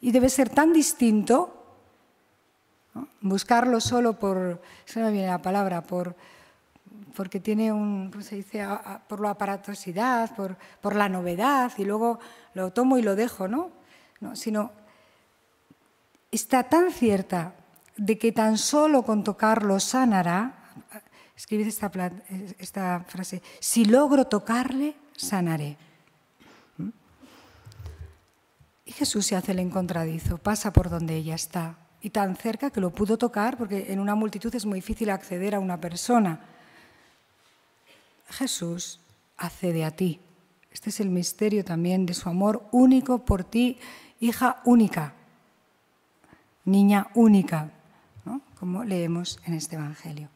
Y 0.00 0.12
debe 0.12 0.28
ser 0.28 0.50
tan 0.50 0.72
distinto 0.72 1.63
Buscarlo 3.20 3.80
solo 3.80 4.18
por, 4.18 4.62
se 4.84 5.00
me 5.00 5.10
viene 5.10 5.26
la 5.26 5.42
palabra, 5.42 5.82
por, 5.82 6.14
porque 7.14 7.40
tiene 7.40 7.72
un, 7.72 8.10
¿cómo 8.10 8.22
se 8.22 8.36
dice? 8.36 8.66
Por 9.08 9.20
la 9.20 9.30
aparatosidad, 9.30 10.30
por, 10.34 10.94
la 10.94 11.08
novedad, 11.08 11.72
y 11.78 11.84
luego 11.84 12.18
lo 12.54 12.72
tomo 12.72 12.98
y 12.98 13.02
lo 13.02 13.16
dejo, 13.16 13.48
¿no? 13.48 13.70
no 14.20 14.36
sino 14.36 14.72
está 16.30 16.64
tan 16.64 16.90
cierta 16.90 17.54
de 17.96 18.18
que 18.18 18.32
tan 18.32 18.58
solo 18.58 19.02
con 19.02 19.22
tocarlo 19.22 19.78
sanará, 19.80 20.72
escribid 21.36 21.66
esta, 21.66 21.90
esta 22.58 23.04
frase, 23.08 23.42
si 23.60 23.84
logro 23.84 24.26
tocarle, 24.26 24.96
sanaré. 25.16 25.76
¿Mm? 26.78 26.88
Y 28.84 28.92
Jesús 28.92 29.26
se 29.26 29.36
hace 29.36 29.52
el 29.52 29.60
encontradizo, 29.60 30.38
pasa 30.38 30.72
por 30.72 30.90
donde 30.90 31.14
ella 31.14 31.34
está, 31.34 31.76
y 32.04 32.10
tan 32.10 32.36
cerca 32.36 32.68
que 32.68 32.82
lo 32.82 32.90
pudo 32.90 33.16
tocar, 33.16 33.56
porque 33.56 33.90
en 33.90 33.98
una 33.98 34.14
multitud 34.14 34.54
es 34.54 34.66
muy 34.66 34.80
difícil 34.80 35.08
acceder 35.08 35.54
a 35.54 35.58
una 35.58 35.80
persona. 35.80 36.38
Jesús 38.28 39.00
accede 39.38 39.86
a 39.86 39.90
ti. 39.90 40.20
Este 40.70 40.90
es 40.90 41.00
el 41.00 41.08
misterio 41.08 41.64
también 41.64 42.04
de 42.04 42.12
su 42.12 42.28
amor 42.28 42.68
único 42.72 43.24
por 43.24 43.42
ti, 43.42 43.78
hija 44.20 44.60
única, 44.66 45.14
niña 46.66 47.08
única, 47.14 47.70
como 48.60 48.84
leemos 48.84 49.40
en 49.46 49.54
este 49.54 49.76
Evangelio. 49.76 50.28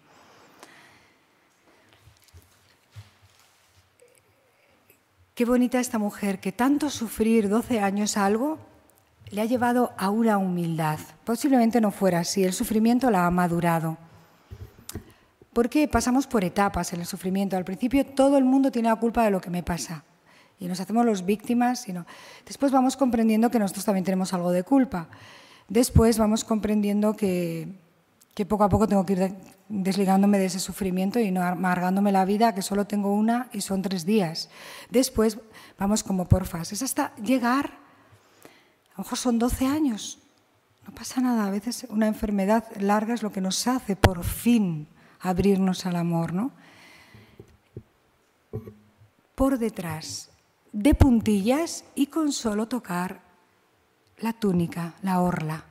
Qué 5.34 5.44
bonita 5.44 5.80
esta 5.80 5.98
mujer 5.98 6.40
que 6.40 6.50
tanto 6.50 6.88
sufrir 6.88 7.50
12 7.50 7.80
años 7.80 8.16
algo 8.16 8.58
le 9.30 9.40
ha 9.40 9.44
llevado 9.44 9.92
a 9.96 10.10
una 10.10 10.38
humildad. 10.38 10.98
Posiblemente 11.24 11.80
no 11.80 11.90
fuera 11.90 12.20
así, 12.20 12.44
el 12.44 12.52
sufrimiento 12.52 13.10
la 13.10 13.26
ha 13.26 13.30
madurado. 13.30 13.98
Porque 15.52 15.88
pasamos 15.88 16.26
por 16.26 16.44
etapas 16.44 16.92
en 16.92 17.00
el 17.00 17.06
sufrimiento. 17.06 17.56
Al 17.56 17.64
principio 17.64 18.06
todo 18.06 18.38
el 18.38 18.44
mundo 18.44 18.70
tiene 18.70 18.88
la 18.88 18.96
culpa 18.96 19.24
de 19.24 19.30
lo 19.30 19.40
que 19.40 19.50
me 19.50 19.62
pasa. 19.62 20.04
y 20.60 20.66
nos 20.66 20.80
hacemos 20.80 21.04
los 21.04 21.24
víctimas. 21.24 21.88
Y 21.88 21.94
Después 22.46 22.72
vamos 22.72 22.96
comprendiendo 22.96 23.50
que 23.50 23.58
nosotros 23.58 23.84
también 23.84 24.04
tenemos 24.04 24.32
algo 24.32 24.50
de 24.50 24.62
culpa. 24.62 25.08
Después 25.68 26.18
vamos 26.18 26.44
comprendiendo 26.44 27.14
que, 27.14 27.68
que 28.34 28.46
poco 28.46 28.64
a 28.64 28.68
poco 28.68 28.86
tengo 28.86 29.04
que 29.04 29.12
ir 29.14 29.34
desligándome 29.68 30.38
de 30.38 30.46
ese 30.46 30.60
sufrimiento 30.60 31.18
y 31.18 31.30
no 31.30 31.42
amargándome 31.42 32.12
la 32.12 32.24
vida, 32.24 32.54
que 32.54 32.62
solo 32.62 32.86
tengo 32.86 33.12
una 33.12 33.48
y 33.52 33.60
son 33.60 33.82
tres 33.82 34.06
días. 34.06 34.48
Después 34.90 35.38
vamos 35.78 36.02
como 36.02 36.28
por 36.28 36.46
fases, 36.46 36.82
hasta 36.82 37.14
llegar, 37.16 37.87
lo 38.98 39.04
mejor 39.04 39.18
son 39.18 39.38
12 39.38 39.64
años, 39.64 40.18
no 40.84 40.92
pasa 40.92 41.20
nada, 41.20 41.46
a 41.46 41.50
veces 41.50 41.86
una 41.88 42.08
enfermedad 42.08 42.64
larga 42.80 43.14
es 43.14 43.22
lo 43.22 43.30
que 43.30 43.40
nos 43.40 43.68
hace 43.68 43.94
por 43.94 44.24
fin 44.24 44.88
abrirnos 45.20 45.86
al 45.86 45.94
amor, 45.94 46.32
¿no? 46.32 46.50
Por 49.36 49.60
detrás, 49.60 50.30
de 50.72 50.96
puntillas 50.96 51.84
y 51.94 52.08
con 52.08 52.32
solo 52.32 52.66
tocar 52.66 53.20
la 54.18 54.32
túnica, 54.32 54.94
la 55.02 55.20
orla. 55.20 55.64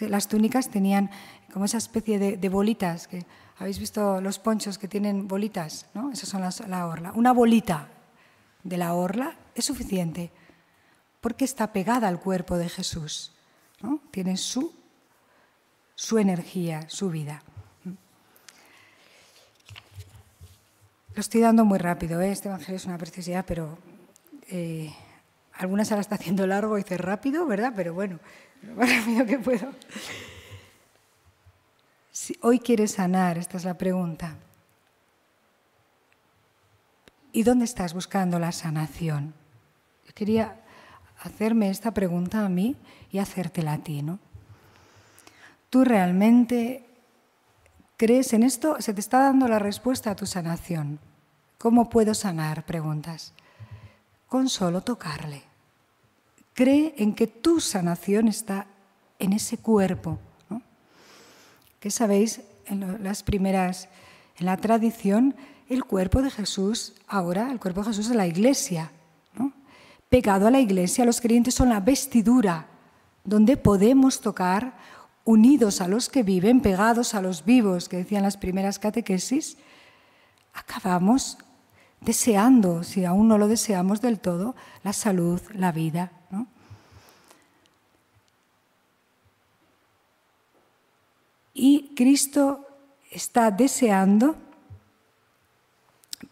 Las 0.00 0.26
túnicas 0.26 0.68
tenían 0.68 1.10
como 1.52 1.66
esa 1.66 1.78
especie 1.78 2.18
de, 2.18 2.48
bolitas, 2.48 3.06
que 3.06 3.24
habéis 3.58 3.78
visto 3.78 4.20
los 4.20 4.40
ponchos 4.40 4.78
que 4.78 4.88
tienen 4.88 5.28
bolitas, 5.28 5.86
¿no? 5.94 6.10
Esas 6.10 6.28
son 6.28 6.40
las, 6.40 6.66
la 6.66 6.88
orla. 6.88 7.12
Una 7.14 7.32
bolita 7.32 7.86
de 8.64 8.78
la 8.78 8.94
orla 8.94 9.36
es 9.54 9.64
suficiente 9.64 10.32
porque 11.24 11.46
está 11.46 11.72
pegada 11.72 12.06
al 12.06 12.20
cuerpo 12.20 12.58
de 12.58 12.68
Jesús. 12.68 13.32
¿no? 13.80 13.98
Tiene 14.10 14.36
su, 14.36 14.74
su 15.94 16.18
energía, 16.18 16.86
su 16.90 17.08
vida. 17.08 17.42
Lo 21.14 21.20
estoy 21.20 21.40
dando 21.40 21.64
muy 21.64 21.78
rápido, 21.78 22.20
¿eh? 22.20 22.30
este 22.30 22.48
Evangelio 22.48 22.76
es 22.76 22.84
una 22.84 22.98
preciosidad, 22.98 23.46
pero 23.46 23.78
eh, 24.50 24.94
algunas 25.54 25.90
ahora 25.90 26.02
está 26.02 26.16
haciendo 26.16 26.46
largo 26.46 26.76
y 26.76 26.82
dice 26.82 26.98
rápido, 26.98 27.46
¿verdad? 27.46 27.72
Pero 27.74 27.94
bueno, 27.94 28.20
lo 28.60 28.74
más 28.74 28.94
rápido 28.94 29.24
que 29.24 29.38
puedo. 29.38 29.72
Si 32.12 32.36
hoy 32.42 32.58
quieres 32.58 32.92
sanar, 32.92 33.38
esta 33.38 33.56
es 33.56 33.64
la 33.64 33.78
pregunta. 33.78 34.36
¿Y 37.32 37.44
dónde 37.44 37.64
estás 37.64 37.94
buscando 37.94 38.38
la 38.38 38.52
sanación? 38.52 39.32
Yo 40.06 40.12
quería 40.12 40.60
hacerme 41.24 41.70
esta 41.70 41.92
pregunta 41.92 42.44
a 42.44 42.48
mí 42.48 42.76
y 43.10 43.18
hacértela 43.18 43.74
a 43.74 43.78
ti, 43.78 44.02
¿no? 44.02 44.18
¿Tú 45.70 45.84
realmente 45.84 46.84
crees 47.96 48.32
en 48.32 48.44
esto? 48.44 48.76
Se 48.80 48.94
te 48.94 49.00
está 49.00 49.20
dando 49.20 49.48
la 49.48 49.58
respuesta 49.58 50.12
a 50.12 50.16
tu 50.16 50.26
sanación. 50.26 51.00
¿Cómo 51.58 51.90
puedo 51.90 52.14
sanar? 52.14 52.64
Preguntas 52.64 53.32
con 54.34 54.48
solo 54.48 54.80
tocarle. 54.80 55.44
Cree 56.54 56.92
en 56.98 57.14
que 57.14 57.28
tu 57.28 57.60
sanación 57.60 58.26
está 58.26 58.66
en 59.20 59.32
ese 59.32 59.58
cuerpo. 59.58 60.18
Que 61.78 61.88
sabéis, 61.92 62.40
en 62.66 63.04
las 63.04 63.22
primeras, 63.22 63.88
en 64.38 64.46
la 64.46 64.56
tradición, 64.56 65.36
el 65.68 65.84
cuerpo 65.84 66.20
de 66.20 66.32
Jesús, 66.32 66.94
ahora 67.06 67.52
el 67.52 67.60
cuerpo 67.60 67.82
de 67.82 67.90
Jesús 67.90 68.08
es 68.08 68.16
la 68.16 68.26
iglesia. 68.26 68.90
Pegado 70.14 70.46
a 70.46 70.50
la 70.52 70.60
iglesia, 70.60 71.04
los 71.04 71.20
creyentes 71.20 71.56
son 71.56 71.70
la 71.70 71.80
vestidura 71.80 72.68
donde 73.24 73.56
podemos 73.56 74.20
tocar 74.20 74.78
unidos 75.24 75.80
a 75.80 75.88
los 75.88 76.08
que 76.08 76.22
viven, 76.22 76.60
pegados 76.60 77.16
a 77.16 77.20
los 77.20 77.44
vivos, 77.44 77.88
que 77.88 77.96
decían 77.96 78.22
las 78.22 78.36
primeras 78.36 78.78
catequesis, 78.78 79.56
acabamos 80.52 81.36
deseando, 82.00 82.84
si 82.84 83.04
aún 83.04 83.26
no 83.26 83.38
lo 83.38 83.48
deseamos 83.48 84.00
del 84.00 84.20
todo, 84.20 84.54
la 84.84 84.92
salud, 84.92 85.40
la 85.52 85.72
vida. 85.72 86.12
Y 91.54 91.92
Cristo 91.96 92.68
está 93.10 93.50
deseando 93.50 94.36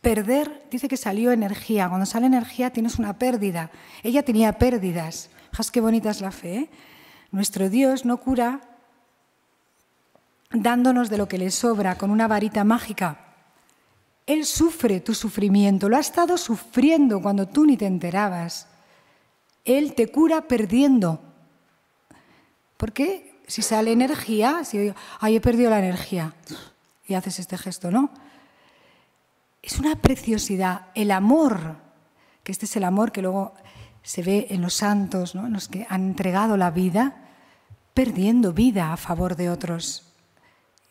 perder, 0.02 0.66
dice 0.70 0.88
que 0.88 0.98
salió 0.98 1.32
energía. 1.32 1.88
Cuando 1.88 2.04
sale 2.04 2.26
energía 2.26 2.70
tienes 2.70 2.98
una 2.98 3.18
pérdida. 3.18 3.70
Ella 4.02 4.22
tenía 4.22 4.58
pérdidas. 4.58 5.30
Fijaos 5.50 5.70
qué 5.70 5.80
bonita 5.80 6.10
es 6.10 6.20
la 6.20 6.32
fe. 6.32 6.54
¿eh? 6.56 6.70
Nuestro 7.30 7.70
Dios 7.70 8.04
no 8.04 8.18
cura 8.18 8.60
dándonos 10.50 11.08
de 11.08 11.16
lo 11.16 11.28
que 11.28 11.38
le 11.38 11.50
sobra 11.50 11.96
con 11.96 12.10
una 12.10 12.28
varita 12.28 12.64
mágica. 12.64 13.18
Él 14.26 14.44
sufre 14.44 15.00
tu 15.00 15.14
sufrimiento, 15.14 15.88
lo 15.88 15.96
ha 15.96 16.00
estado 16.00 16.36
sufriendo 16.36 17.22
cuando 17.22 17.48
tú 17.48 17.64
ni 17.64 17.76
te 17.76 17.86
enterabas. 17.86 18.68
Él 19.64 19.94
te 19.94 20.08
cura 20.08 20.42
perdiendo. 20.42 21.20
¿Por 22.76 22.92
qué? 22.92 23.40
Si 23.46 23.62
sale 23.62 23.92
energía, 23.92 24.64
si 24.64 24.92
ay, 25.20 25.36
he 25.36 25.40
perdido 25.40 25.70
la 25.70 25.78
energía, 25.78 26.34
y 27.06 27.14
haces 27.14 27.38
este 27.38 27.58
gesto, 27.58 27.90
¿no? 27.90 28.10
Es 29.62 29.78
una 29.78 29.96
preciosidad. 29.96 30.88
El 30.94 31.12
amor, 31.12 31.76
que 32.42 32.50
este 32.50 32.66
es 32.66 32.76
el 32.76 32.84
amor 32.84 33.12
que 33.12 33.22
luego 33.22 33.54
se 34.02 34.22
ve 34.22 34.48
en 34.50 34.60
los 34.60 34.74
santos, 34.74 35.36
en 35.36 35.52
los 35.52 35.68
que 35.68 35.86
han 35.88 36.02
entregado 36.02 36.56
la 36.56 36.72
vida, 36.72 37.30
perdiendo 37.94 38.52
vida 38.52 38.92
a 38.92 38.96
favor 38.96 39.36
de 39.36 39.50
otros. 39.50 40.12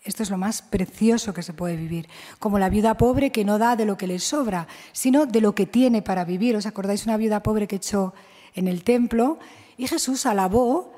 Esto 0.04 0.24
es 0.24 0.30
lo 0.30 0.38
más 0.38 0.62
precioso 0.62 1.34
que 1.34 1.44
se 1.44 1.54
puede 1.54 1.76
vivir. 1.76 2.08
Como 2.40 2.58
la 2.58 2.70
viuda 2.70 2.98
pobre 2.98 3.32
que 3.32 3.46
no 3.46 3.60
da 3.60 3.76
de 3.76 3.86
lo 3.86 3.98
que 3.98 4.08
le 4.08 4.20
sobra, 4.20 4.68
sino 4.94 5.26
de 5.26 5.42
lo 5.42 5.54
que 5.54 5.66
tiene 5.66 6.02
para 6.02 6.24
vivir. 6.24 6.56
¿Os 6.56 6.66
acordáis 6.66 7.06
una 7.06 7.18
viuda 7.18 7.44
pobre 7.44 7.68
que 7.68 7.76
echó 7.76 8.14
en 8.56 8.68
el 8.68 8.84
templo? 8.84 9.38
Y 9.78 9.88
Jesús 9.88 10.26
alabó, 10.26 10.94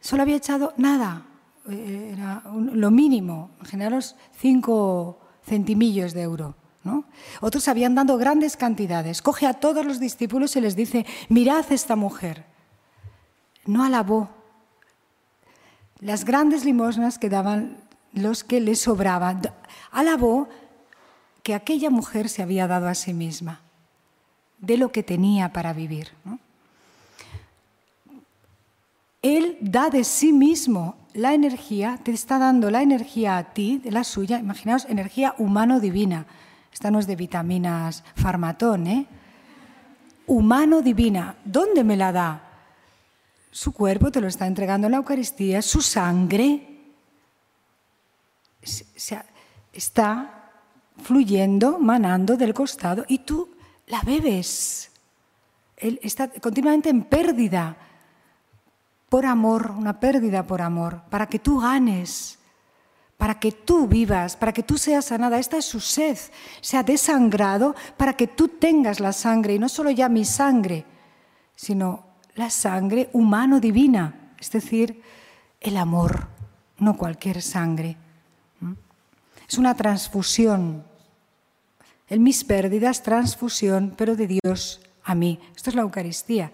solo 0.00 0.22
había 0.22 0.36
echado 0.36 0.74
nada, 0.76 1.26
eh, 1.68 2.10
era 2.12 2.42
lo 2.52 2.90
mínimo, 2.90 3.50
imaginaros 3.58 4.14
cinco 4.38 5.18
centimillos 5.42 6.12
de 6.12 6.22
euro. 6.22 6.54
Otros 7.40 7.68
habían 7.68 7.94
dado 7.94 8.16
grandes 8.16 8.56
cantidades. 8.56 9.22
Coge 9.22 9.46
a 9.46 9.54
todos 9.54 9.84
los 9.84 10.00
discípulos 10.00 10.56
y 10.56 10.60
les 10.60 10.76
dice, 10.76 11.06
mirad 11.28 11.64
esta 11.70 11.96
mujer. 11.96 12.44
No 13.64 13.84
alabó. 13.84 14.28
Las 16.00 16.24
grandes 16.24 16.64
limosnas 16.64 17.18
que 17.18 17.28
daban 17.28 17.78
los 18.12 18.44
que 18.44 18.60
le 18.60 18.74
sobraban. 18.74 19.42
Alabó 19.90 20.48
que 21.42 21.54
aquella 21.54 21.90
mujer 21.90 22.28
se 22.28 22.42
había 22.42 22.66
dado 22.66 22.88
a 22.88 22.94
sí 22.94 23.14
misma, 23.14 23.60
de 24.58 24.76
lo 24.76 24.90
que 24.90 25.02
tenía 25.02 25.52
para 25.52 25.72
vivir. 25.72 26.10
Él 29.22 29.56
da 29.60 29.90
de 29.90 30.04
sí 30.04 30.32
mismo 30.32 30.96
la 31.12 31.34
energía, 31.34 31.98
te 32.02 32.10
está 32.10 32.38
dando 32.38 32.70
la 32.70 32.82
energía 32.82 33.38
a 33.38 33.54
ti, 33.54 33.78
de 33.78 33.90
la 33.90 34.04
suya, 34.04 34.38
imaginaos, 34.38 34.86
energía 34.86 35.34
humano-divina. 35.38 36.26
Esta 36.76 36.90
no 36.90 36.98
es 36.98 37.06
de 37.06 37.16
vitaminas 37.16 38.04
farmatón, 38.16 38.86
¿eh? 38.86 39.06
Humano-divina. 40.26 41.36
¿Dónde 41.42 41.82
me 41.82 41.96
la 41.96 42.12
da? 42.12 42.42
Su 43.50 43.72
cuerpo 43.72 44.12
te 44.12 44.20
lo 44.20 44.26
está 44.26 44.46
entregando 44.46 44.86
en 44.86 44.90
la 44.90 44.98
Eucaristía, 44.98 45.62
su 45.62 45.80
sangre, 45.80 46.82
está 49.72 50.50
fluyendo, 51.02 51.78
manando 51.78 52.36
del 52.36 52.52
costado 52.52 53.06
y 53.08 53.20
tú 53.20 53.48
la 53.86 54.02
bebes. 54.02 54.90
Él 55.78 55.98
está 56.02 56.28
continuamente 56.28 56.90
en 56.90 57.04
pérdida 57.04 57.74
por 59.08 59.24
amor, 59.24 59.70
una 59.70 59.98
pérdida 59.98 60.46
por 60.46 60.60
amor, 60.60 61.04
para 61.08 61.26
que 61.26 61.38
tú 61.38 61.58
ganes, 61.58 62.38
para 63.16 63.38
que 63.38 63.52
tú 63.52 63.86
vivas, 63.86 64.36
para 64.36 64.52
que 64.52 64.62
tú 64.62 64.78
seas 64.78 65.06
sanada. 65.06 65.38
Esta 65.38 65.56
es 65.56 65.64
su 65.64 65.80
sed, 65.80 66.18
se 66.60 66.76
ha 66.76 66.82
desangrado 66.82 67.74
para 67.96 68.14
que 68.14 68.26
tú 68.26 68.48
tengas 68.48 69.00
la 69.00 69.12
sangre, 69.12 69.54
y 69.54 69.58
no 69.58 69.68
solo 69.68 69.90
ya 69.90 70.08
mi 70.08 70.24
sangre, 70.24 70.84
sino 71.54 72.04
la 72.34 72.50
sangre 72.50 73.08
humano-divina, 73.12 74.32
es 74.38 74.50
decir, 74.50 75.02
el 75.60 75.76
amor, 75.76 76.28
no 76.78 76.96
cualquier 76.96 77.40
sangre. 77.40 77.96
Es 79.48 79.58
una 79.58 79.74
transfusión. 79.74 80.84
En 82.08 82.22
mis 82.22 82.44
pérdidas, 82.44 83.02
transfusión, 83.02 83.94
pero 83.96 84.16
de 84.16 84.26
Dios 84.26 84.80
a 85.04 85.14
mí. 85.14 85.40
Esto 85.54 85.70
es 85.70 85.76
la 85.76 85.82
Eucaristía. 85.82 86.52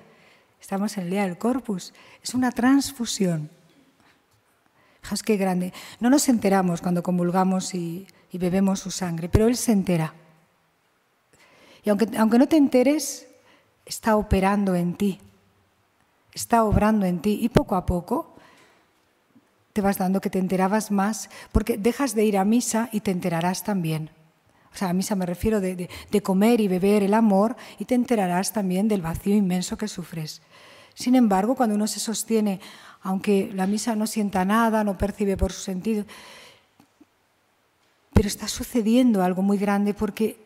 Estamos 0.61 0.97
en 0.97 1.05
el 1.05 1.11
del 1.11 1.39
Corpus. 1.39 1.93
Es 2.23 2.35
una 2.35 2.53
transfusión. 2.53 3.51
Fijaos 5.03 5.23
qué 5.23 5.37
grande. 5.37 5.73
No 6.01 6.11
nos 6.11 6.29
enteramos 6.29 6.81
cuando 6.81 7.03
comulgamos 7.03 7.75
y, 7.75 8.07
bebemos 8.33 8.81
su 8.81 8.91
sangre, 8.91 9.29
pero 9.29 9.47
Él 9.47 9.57
se 9.57 9.73
entera. 9.73 10.15
Y 11.85 11.91
aunque, 11.91 12.09
aunque 12.17 12.39
no 12.39 12.49
te 12.49 12.57
enteres, 12.57 13.27
está 13.85 14.17
operando 14.17 14.75
en 14.75 14.95
ti. 14.95 15.21
Está 16.33 16.65
obrando 16.65 17.05
en 17.05 17.21
ti. 17.21 17.39
Y 17.43 17.51
poco 17.51 17.77
a 17.77 17.85
poco 17.85 18.33
te 19.73 19.81
vas 19.81 19.99
dando 19.99 20.21
que 20.21 20.31
te 20.31 20.39
enterabas 20.39 20.91
más, 20.91 21.31
porque 21.51 21.79
dejas 21.79 22.15
de 22.15 22.25
ir 22.25 22.37
a 22.37 22.45
misa 22.45 22.89
y 22.93 23.01
te 23.01 23.11
enterarás 23.11 23.65
también. 23.65 24.11
o 24.73 24.77
sea, 24.77 24.89
a 24.89 24.93
misa 24.93 25.15
me 25.17 25.27
refiero 25.27 25.61
de, 25.61 25.89
comer 26.23 26.61
y 26.61 26.69
beber 26.69 27.03
el 27.03 27.15
amor, 27.15 27.57
y 27.79 27.85
te 27.85 27.95
enterarás 27.95 28.53
también 28.53 28.89
del 28.89 29.03
vacío 29.03 29.35
inmenso 29.35 29.77
que 29.77 29.89
sufres. 29.89 30.43
Sin 30.95 31.15
embargo, 31.15 31.55
cuando 31.55 31.75
uno 31.75 31.87
se 31.87 32.01
sostiene, 32.01 32.61
aunque 33.03 33.51
la 33.55 33.67
misa 33.67 33.97
no 33.97 34.07
sienta 34.07 34.45
nada, 34.45 34.85
no 34.85 34.97
percibe 34.97 35.37
por 35.37 35.53
su 35.53 35.61
sentido, 35.61 36.05
pero 38.13 38.29
está 38.29 38.49
sucediendo 38.49 39.23
algo 39.23 39.43
muy 39.43 39.59
grande 39.59 39.95
porque 39.95 40.39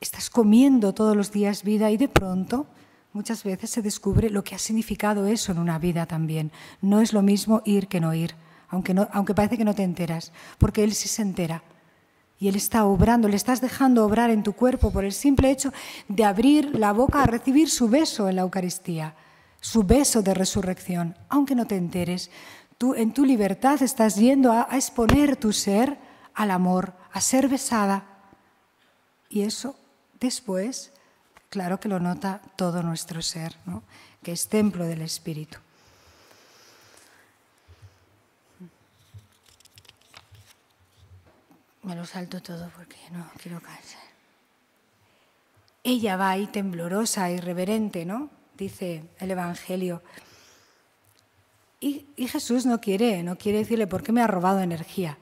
estás 0.00 0.30
comiendo 0.30 0.92
todos 0.92 1.16
los 1.16 1.32
días 1.32 1.64
vida 1.64 1.90
y 1.90 1.96
de 1.96 2.08
pronto 2.08 2.66
muchas 3.12 3.44
veces 3.44 3.70
se 3.70 3.82
descubre 3.82 4.28
lo 4.28 4.44
que 4.44 4.54
ha 4.54 4.58
significado 4.58 5.26
eso 5.26 5.52
en 5.52 5.58
una 5.58 5.78
vida 5.78 6.06
también. 6.06 6.52
No 6.82 7.00
es 7.00 7.12
lo 7.12 7.22
mismo 7.22 7.62
ir 7.64 7.88
que 7.88 8.00
no 8.00 8.12
ir, 8.14 8.34
aunque, 8.68 8.94
aunque 9.12 9.34
parece 9.34 9.56
que 9.56 9.64
no 9.64 9.74
te 9.74 9.82
enteras, 9.82 10.32
porque 10.58 10.84
Él 10.84 10.94
sí 10.94 11.08
se 11.08 11.22
entera. 11.22 11.62
Y 12.38 12.48
Él 12.48 12.56
está 12.56 12.84
obrando, 12.84 13.28
le 13.28 13.36
estás 13.36 13.60
dejando 13.60 14.04
obrar 14.04 14.30
en 14.30 14.42
tu 14.42 14.52
cuerpo 14.52 14.90
por 14.90 15.04
el 15.04 15.12
simple 15.12 15.50
hecho 15.50 15.72
de 16.08 16.24
abrir 16.24 16.78
la 16.78 16.92
boca 16.92 17.22
a 17.22 17.26
recibir 17.26 17.70
su 17.70 17.88
beso 17.88 18.28
en 18.28 18.36
la 18.36 18.42
Eucaristía, 18.42 19.14
su 19.64 19.82
beso 19.82 20.20
de 20.20 20.34
resurrección, 20.34 21.16
aunque 21.30 21.54
no 21.54 21.66
te 21.66 21.76
enteres. 21.76 22.30
Tú 22.76 22.94
en 22.94 23.14
tu 23.14 23.24
libertad 23.24 23.82
estás 23.82 24.16
yendo 24.16 24.52
a, 24.52 24.68
exponer 24.72 25.36
tu 25.36 25.54
ser 25.54 25.96
al 26.34 26.50
amor, 26.50 26.92
a 27.14 27.22
ser 27.22 27.48
besada. 27.48 28.04
Y 29.30 29.40
eso 29.40 29.74
después, 30.20 30.92
claro 31.48 31.80
que 31.80 31.88
lo 31.88 31.98
nota 31.98 32.42
todo 32.56 32.82
nuestro 32.82 33.22
ser, 33.22 33.56
¿no? 33.64 33.82
que 34.22 34.32
es 34.32 34.48
templo 34.48 34.84
del 34.84 35.00
Espíritu. 35.00 35.56
Me 41.84 41.96
lo 41.96 42.04
salto 42.04 42.42
todo 42.42 42.70
porque 42.76 42.98
no 43.12 43.30
quiero 43.42 43.62
cansar. 43.62 44.04
Ella 45.82 46.18
va 46.18 46.28
ahí 46.28 46.48
temblorosa, 46.48 47.30
irreverente, 47.30 48.04
¿no? 48.04 48.43
Dice 48.56 49.04
el 49.18 49.30
Evangelio. 49.30 50.02
Y, 51.80 52.06
Jesús 52.28 52.64
no 52.64 52.80
quiere, 52.80 53.22
no 53.22 53.36
quiere 53.36 53.58
decirle 53.58 53.86
por 53.86 54.02
qué 54.02 54.12
me 54.12 54.22
ha 54.22 54.26
robado 54.26 54.60
energía. 54.60 55.18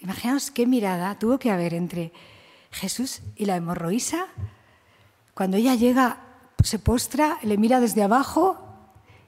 Imaginaos 0.00 0.50
qué 0.50 0.66
mirada 0.66 1.18
tuvo 1.18 1.38
que 1.38 1.50
haber 1.50 1.72
entre 1.72 2.12
Jesús 2.70 3.22
y 3.36 3.46
la 3.46 3.56
hemorroísa. 3.56 4.26
Cuando 5.32 5.56
ella 5.56 5.74
llega, 5.74 6.20
se 6.62 6.78
postra, 6.78 7.38
le 7.42 7.56
mira 7.56 7.80
desde 7.80 8.02
abajo 8.02 8.58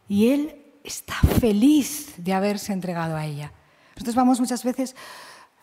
y 0.09 0.29
él 0.29 0.63
está 0.85 1.15
feliz 1.41 2.15
de 2.19 2.35
haberse 2.35 2.75
entregado 2.75 3.17
a 3.17 3.25
ella. 3.25 3.53
Nosotros 3.95 4.15
vamos 4.15 4.39
muchas 4.39 4.63
veces 4.63 4.95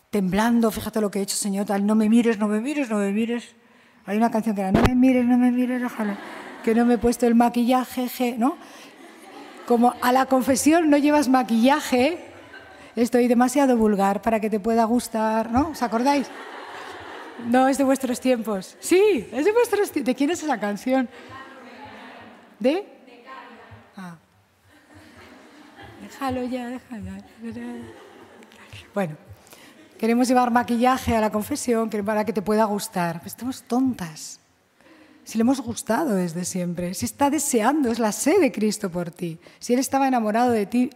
temblando, 0.10 0.72
fíjate 0.72 1.02
lo 1.02 1.12
que 1.12 1.20
he 1.20 1.22
hecho, 1.22 1.36
Señor, 1.36 1.66
tal, 1.68 1.86
no 1.86 1.94
me 1.94 2.10
mires, 2.10 2.40
no 2.40 2.48
me 2.48 2.60
mires, 2.60 2.90
no 2.90 2.98
me 2.98 3.12
mires. 3.12 3.56
Hay 4.06 4.18
una 4.18 4.32
canción 4.32 4.56
que 4.56 4.62
era, 4.62 4.72
no 4.72 4.82
me 4.82 4.96
mires, 4.96 5.26
no 5.26 5.38
me 5.38 5.52
mires, 5.52 5.84
ojalá, 5.84 6.18
que 6.64 6.74
no 6.74 6.86
me 6.86 6.96
he 6.96 6.98
puesto 6.98 7.28
el 7.28 7.36
maquillaje, 7.36 8.36
¿no? 8.38 8.58
Como 9.68 9.96
a 10.02 10.12
la 10.12 10.26
confesión 10.26 10.90
no 10.90 10.98
llevas 10.98 11.30
maquillaje, 11.30 12.20
estoy 12.96 13.28
demasiado 13.28 13.78
vulgar 13.78 14.22
para 14.22 14.40
que 14.40 14.50
te 14.50 14.60
pueda 14.60 14.86
gustar, 14.86 15.52
¿no? 15.52 15.70
¿Os 15.70 15.82
acordáis? 15.84 16.28
No, 17.48 17.68
es 17.68 17.78
de 17.78 17.84
vuestros 17.84 18.20
tiempos. 18.20 18.78
Sí, 18.80 19.28
es 19.32 19.46
de 19.46 19.52
vuestros 19.52 19.92
tiempos. 19.92 20.08
¿De 20.08 20.16
quién 20.16 20.30
es 20.30 20.44
esa 20.44 20.60
canción? 20.60 21.10
¿De? 22.60 22.86
Ah. 23.98 24.16
Déjalo 26.02 26.44
ya, 26.44 26.68
déjalo. 26.68 27.12
Bueno, 28.94 29.18
queremos 29.98 30.28
llevar 30.28 30.52
maquillaje 30.52 31.16
a 31.16 31.22
la 31.22 31.32
confesión 31.32 31.90
para 31.90 32.26
que 32.26 32.34
te 32.34 32.42
pueda 32.42 32.66
gustar. 32.66 33.22
estamos 33.26 33.64
tontas. 33.64 34.40
Si 35.24 35.38
le 35.38 35.42
hemos 35.42 35.62
gustado 35.62 36.16
desde 36.16 36.44
siempre, 36.44 36.94
si 36.94 37.06
está 37.06 37.30
deseando, 37.30 37.92
es 37.92 38.00
la 38.00 38.12
sed 38.12 38.42
de 38.42 38.52
Cristo 38.52 38.90
por 38.90 39.12
ti. 39.12 39.40
Si 39.60 39.74
Él 39.74 39.80
estaba 39.80 40.08
enamorado 40.08 40.52
de 40.52 40.66
ti 40.66 40.90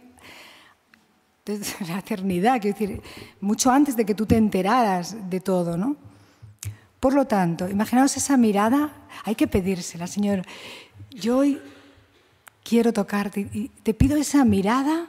desde 1.44 1.86
la 1.88 2.00
eternidad, 2.00 2.60
quiero 2.60 2.78
decir, 2.78 3.02
mucho 3.40 3.70
antes 3.70 3.96
de 3.96 4.04
que 4.04 4.14
tú 4.14 4.26
te 4.26 4.36
enteraras 4.36 5.30
de 5.30 5.40
todo, 5.40 5.76
¿no? 5.76 5.96
Por 7.00 7.14
lo 7.14 7.26
tanto, 7.26 7.68
imaginaos 7.68 8.16
esa 8.16 8.36
mirada, 8.36 8.92
hay 9.24 9.34
que 9.34 9.46
pedírsela, 9.46 10.06
Señor. 10.06 10.42
Yo 11.10 11.38
hoy 11.38 11.60
quiero 12.64 12.92
tocarte 12.92 13.48
y 13.52 13.68
te 13.82 13.94
pido 13.94 14.16
esa 14.16 14.44
mirada. 14.44 15.08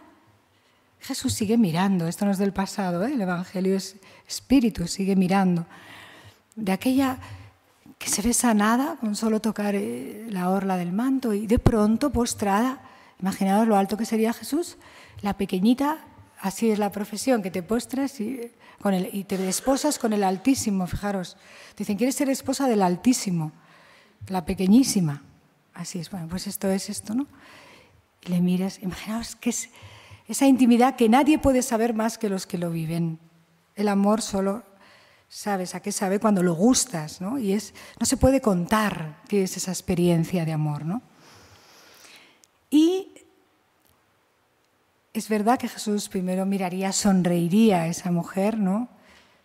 Jesús 1.01 1.33
sigue 1.33 1.57
mirando, 1.57 2.07
esto 2.07 2.25
no 2.25 2.31
es 2.31 2.37
del 2.37 2.53
pasado, 2.53 3.05
¿eh? 3.05 3.13
el 3.13 3.21
Evangelio 3.21 3.75
es 3.75 3.95
espíritu, 4.27 4.87
sigue 4.87 5.15
mirando. 5.15 5.65
De 6.55 6.71
aquella 6.71 7.19
que 7.99 8.09
se 8.09 8.23
ve 8.23 8.33
sanada 8.33 8.95
con 8.95 9.15
solo 9.15 9.39
tocar 9.39 9.75
eh, 9.75 10.25
la 10.29 10.49
orla 10.49 10.77
del 10.77 10.91
manto 10.91 11.35
y 11.35 11.45
de 11.45 11.59
pronto 11.59 12.09
postrada, 12.09 12.81
imaginaos 13.19 13.67
lo 13.67 13.77
alto 13.77 13.97
que 13.97 14.05
sería 14.05 14.33
Jesús, 14.33 14.77
la 15.21 15.37
pequeñita, 15.37 15.99
así 16.39 16.71
es 16.71 16.79
la 16.79 16.91
profesión, 16.91 17.43
que 17.43 17.51
te 17.51 17.61
postras 17.61 18.19
y 18.19 18.51
y 19.11 19.23
te 19.25 19.49
esposas 19.49 19.99
con 19.99 20.13
el 20.13 20.23
Altísimo, 20.23 20.87
fijaros. 20.87 21.37
Dicen, 21.77 21.97
¿quieres 21.97 22.15
ser 22.15 22.29
esposa 22.29 22.67
del 22.67 22.81
Altísimo? 22.81 23.51
La 24.27 24.45
pequeñísima. 24.45 25.21
Así 25.73 25.99
es, 25.99 26.09
bueno, 26.09 26.27
pues 26.29 26.47
esto 26.47 26.69
es 26.69 26.89
esto, 26.89 27.13
¿no? 27.13 27.27
Y 28.25 28.29
le 28.29 28.41
miras, 28.41 28.81
imaginaos 28.81 29.35
que 29.35 29.49
es 29.49 29.69
esa 30.27 30.45
intimidad 30.45 30.95
que 30.95 31.09
nadie 31.09 31.39
puede 31.39 31.61
saber 31.61 31.93
más 31.93 32.17
que 32.17 32.29
los 32.29 32.45
que 32.45 32.57
lo 32.57 32.69
viven. 32.69 33.19
El 33.75 33.87
amor 33.87 34.21
solo 34.21 34.63
sabes 35.29 35.75
a 35.75 35.79
qué 35.79 35.91
sabe 35.91 36.19
cuando 36.19 36.41
lo 36.41 36.55
gustas, 36.55 37.21
¿no? 37.21 37.37
Y 37.37 37.53
es, 37.53 37.73
no 37.99 38.05
se 38.05 38.17
puede 38.17 38.41
contar 38.41 39.21
qué 39.27 39.43
es 39.43 39.55
esa 39.55 39.71
experiencia 39.71 40.43
de 40.43 40.51
amor, 40.51 40.85
¿no? 40.85 41.03
Y 42.71 43.13
es 45.13 45.29
verdad 45.29 45.59
que 45.59 45.69
Jesús 45.69 46.09
primero 46.09 46.45
miraría, 46.45 46.91
sonreiría 46.91 47.81
a 47.81 47.87
esa 47.87 48.11
mujer, 48.11 48.57
¿no? 48.57 48.89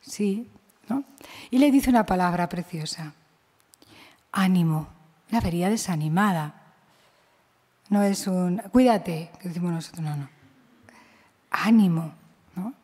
Sí, 0.00 0.48
¿no? 0.88 1.04
Y 1.50 1.58
le 1.58 1.70
dice 1.70 1.90
una 1.90 2.06
palabra 2.06 2.48
preciosa. 2.48 3.12
Ánimo. 4.32 4.88
La 5.30 5.40
vería 5.40 5.68
desanimada. 5.68 6.62
No 7.88 8.02
es 8.02 8.26
un, 8.26 8.58
cuídate, 8.72 9.30
que 9.40 9.48
decimos 9.48 9.72
nosotros, 9.72 10.02
no, 10.02 10.16
no. 10.16 10.28
Ánimo, 11.50 12.12
¿no? 12.56 12.74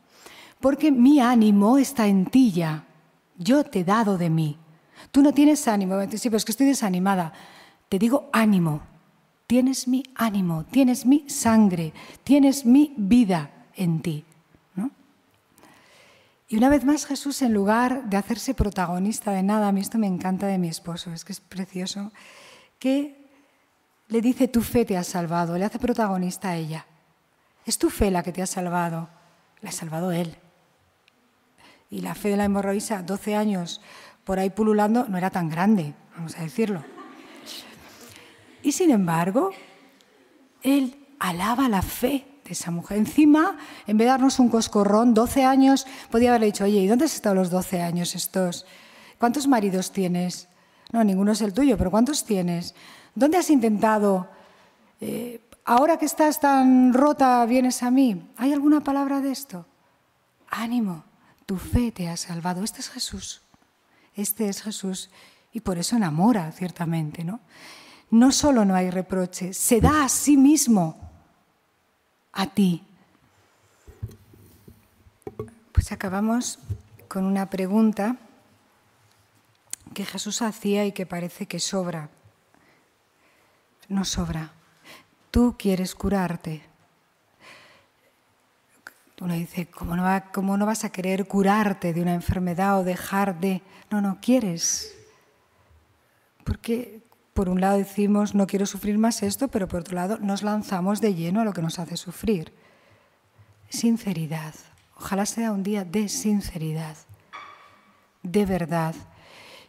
Porque 0.60 0.92
mi 0.92 1.20
ánimo 1.20 1.78
está 1.78 2.06
en 2.06 2.26
ti 2.26 2.52
ya. 2.52 2.84
Yo 3.40 3.64
te 3.64 3.80
he 3.80 3.84
dado 3.84 4.16
de 4.16 4.30
mí. 4.30 4.56
Tú 5.10 5.20
no 5.20 5.34
tienes 5.34 5.66
ánimo. 5.66 6.00
Sí, 6.12 6.28
pero 6.28 6.36
es 6.36 6.44
que 6.44 6.52
estoy 6.52 6.68
desanimada. 6.68 7.32
Te 7.88 7.98
digo 7.98 8.30
ánimo 8.32 8.82
tienes 9.50 9.88
mi 9.88 10.04
ánimo, 10.14 10.64
tienes 10.66 11.04
mi 11.04 11.28
sangre, 11.28 11.92
tienes 12.22 12.64
mi 12.64 12.94
vida 12.96 13.50
en 13.74 14.00
ti. 14.00 14.24
Y 16.46 16.56
una 16.56 16.68
vez 16.68 16.84
más 16.84 17.04
Jesús, 17.04 17.42
en 17.42 17.52
lugar 17.52 18.08
de 18.08 18.16
hacerse 18.16 18.54
protagonista 18.54 19.32
de 19.32 19.42
nada, 19.42 19.66
a 19.66 19.72
mí 19.72 19.80
esto 19.80 19.98
me 19.98 20.06
encanta 20.06 20.46
de 20.46 20.56
mi 20.56 20.68
esposo, 20.68 21.12
es 21.12 21.24
que 21.24 21.32
es 21.32 21.40
precioso, 21.40 22.12
que 22.78 23.28
le 24.06 24.20
dice, 24.20 24.46
tu 24.46 24.62
fe 24.62 24.84
te 24.84 24.96
ha 24.96 25.02
salvado, 25.02 25.58
le 25.58 25.64
hace 25.64 25.80
protagonista 25.80 26.50
a 26.50 26.56
ella. 26.56 26.86
Es 27.66 27.76
tu 27.76 27.90
fe 27.90 28.12
la 28.12 28.22
que 28.22 28.30
te 28.30 28.42
ha 28.42 28.46
salvado, 28.46 29.08
la 29.62 29.70
ha 29.70 29.72
salvado 29.72 30.12
él. 30.12 30.36
Y 31.90 32.00
la 32.00 32.14
fe 32.14 32.30
de 32.30 32.36
la 32.36 32.44
hemorroísa, 32.44 33.02
12 33.02 33.34
años 33.34 33.80
por 34.24 34.38
ahí 34.38 34.50
pululando, 34.50 35.06
no 35.08 35.18
era 35.18 35.30
tan 35.30 35.48
grande, 35.48 35.94
vamos 36.16 36.36
a 36.38 36.42
decirlo. 36.42 36.84
Y 38.62 38.72
sin 38.72 38.90
embargo, 38.90 39.50
él 40.62 41.06
alaba 41.18 41.68
la 41.68 41.82
fe 41.82 42.26
de 42.44 42.52
esa 42.52 42.70
mujer. 42.70 42.98
Encima, 42.98 43.58
en 43.86 43.96
vez 43.96 44.06
de 44.06 44.10
darnos 44.10 44.38
un 44.38 44.48
coscorrón, 44.48 45.14
12 45.14 45.44
años, 45.44 45.86
podía 46.10 46.30
haberle 46.30 46.46
dicho, 46.46 46.64
oye, 46.64 46.80
¿y 46.80 46.86
dónde 46.86 47.06
has 47.06 47.14
estado 47.14 47.34
los 47.34 47.50
12 47.50 47.80
años 47.80 48.14
estos? 48.14 48.66
¿Cuántos 49.18 49.48
maridos 49.48 49.92
tienes? 49.92 50.48
No, 50.92 51.02
ninguno 51.04 51.32
es 51.32 51.40
el 51.40 51.52
tuyo, 51.52 51.76
pero 51.78 51.90
¿cuántos 51.90 52.24
tienes? 52.24 52.74
¿Dónde 53.14 53.38
has 53.38 53.50
intentado? 53.50 54.28
Eh, 55.00 55.40
ahora 55.64 55.98
que 55.98 56.06
estás 56.06 56.40
tan 56.40 56.92
rota, 56.92 57.44
vienes 57.46 57.82
a 57.82 57.90
mí. 57.90 58.30
¿Hay 58.36 58.52
alguna 58.52 58.80
palabra 58.80 59.20
de 59.20 59.30
esto? 59.30 59.66
Ánimo, 60.48 61.04
tu 61.50 61.56
fe 61.56 61.90
te 61.90 62.08
ha 62.08 62.16
salvado. 62.16 62.62
Este 62.62 62.78
es 62.78 62.88
Jesús. 62.88 63.42
Este 64.14 64.48
es 64.48 64.62
Jesús. 64.62 65.10
Y 65.52 65.58
por 65.58 65.78
eso 65.78 65.96
enamora, 65.96 66.52
ciertamente, 66.52 67.24
¿no? 67.24 67.40
no 68.12 68.30
solo 68.30 68.64
no 68.64 68.76
hay 68.76 68.88
reproche, 68.88 69.52
se 69.52 69.80
da 69.80 70.04
a 70.04 70.08
sí 70.08 70.36
mismo 70.36 71.10
a 72.30 72.46
ti. 72.46 72.84
Pues 75.72 75.90
acabamos 75.90 76.60
con 77.08 77.24
una 77.24 77.50
pregunta 77.50 78.16
que 79.92 80.04
Jesús 80.04 80.42
hacía 80.42 80.86
y 80.86 80.92
que 80.92 81.04
parece 81.04 81.46
que 81.46 81.58
sobra. 81.58 82.10
No 83.88 84.04
sobra. 84.04 84.52
Tú 85.32 85.56
quieres 85.58 85.96
curarte. 85.96 86.69
Uno 89.20 89.34
dice, 89.34 89.66
¿cómo 89.66 89.96
no, 89.96 90.22
¿cómo 90.32 90.56
no 90.56 90.66
vas 90.66 90.84
a 90.84 90.90
querer 90.90 91.26
curarte 91.26 91.92
de 91.92 92.02
una 92.02 92.14
enfermedad 92.14 92.80
o 92.80 92.84
dejar 92.84 93.38
de...? 93.38 93.62
No, 93.90 94.00
no, 94.00 94.18
quieres. 94.20 94.96
Porque 96.44 97.02
por 97.34 97.48
un 97.48 97.60
lado 97.60 97.78
decimos, 97.78 98.34
no 98.34 98.46
quiero 98.46 98.66
sufrir 98.66 98.98
más 98.98 99.22
esto, 99.22 99.48
pero 99.48 99.68
por 99.68 99.80
otro 99.80 99.94
lado 99.94 100.18
nos 100.18 100.42
lanzamos 100.42 101.00
de 101.00 101.14
lleno 101.14 101.40
a 101.40 101.44
lo 101.44 101.52
que 101.52 101.62
nos 101.62 101.78
hace 101.78 101.96
sufrir. 101.96 102.52
Sinceridad. 103.68 104.54
Ojalá 104.96 105.24
sea 105.26 105.52
un 105.52 105.62
día 105.62 105.84
de 105.84 106.08
sinceridad, 106.08 106.96
de 108.22 108.44
verdad. 108.44 108.94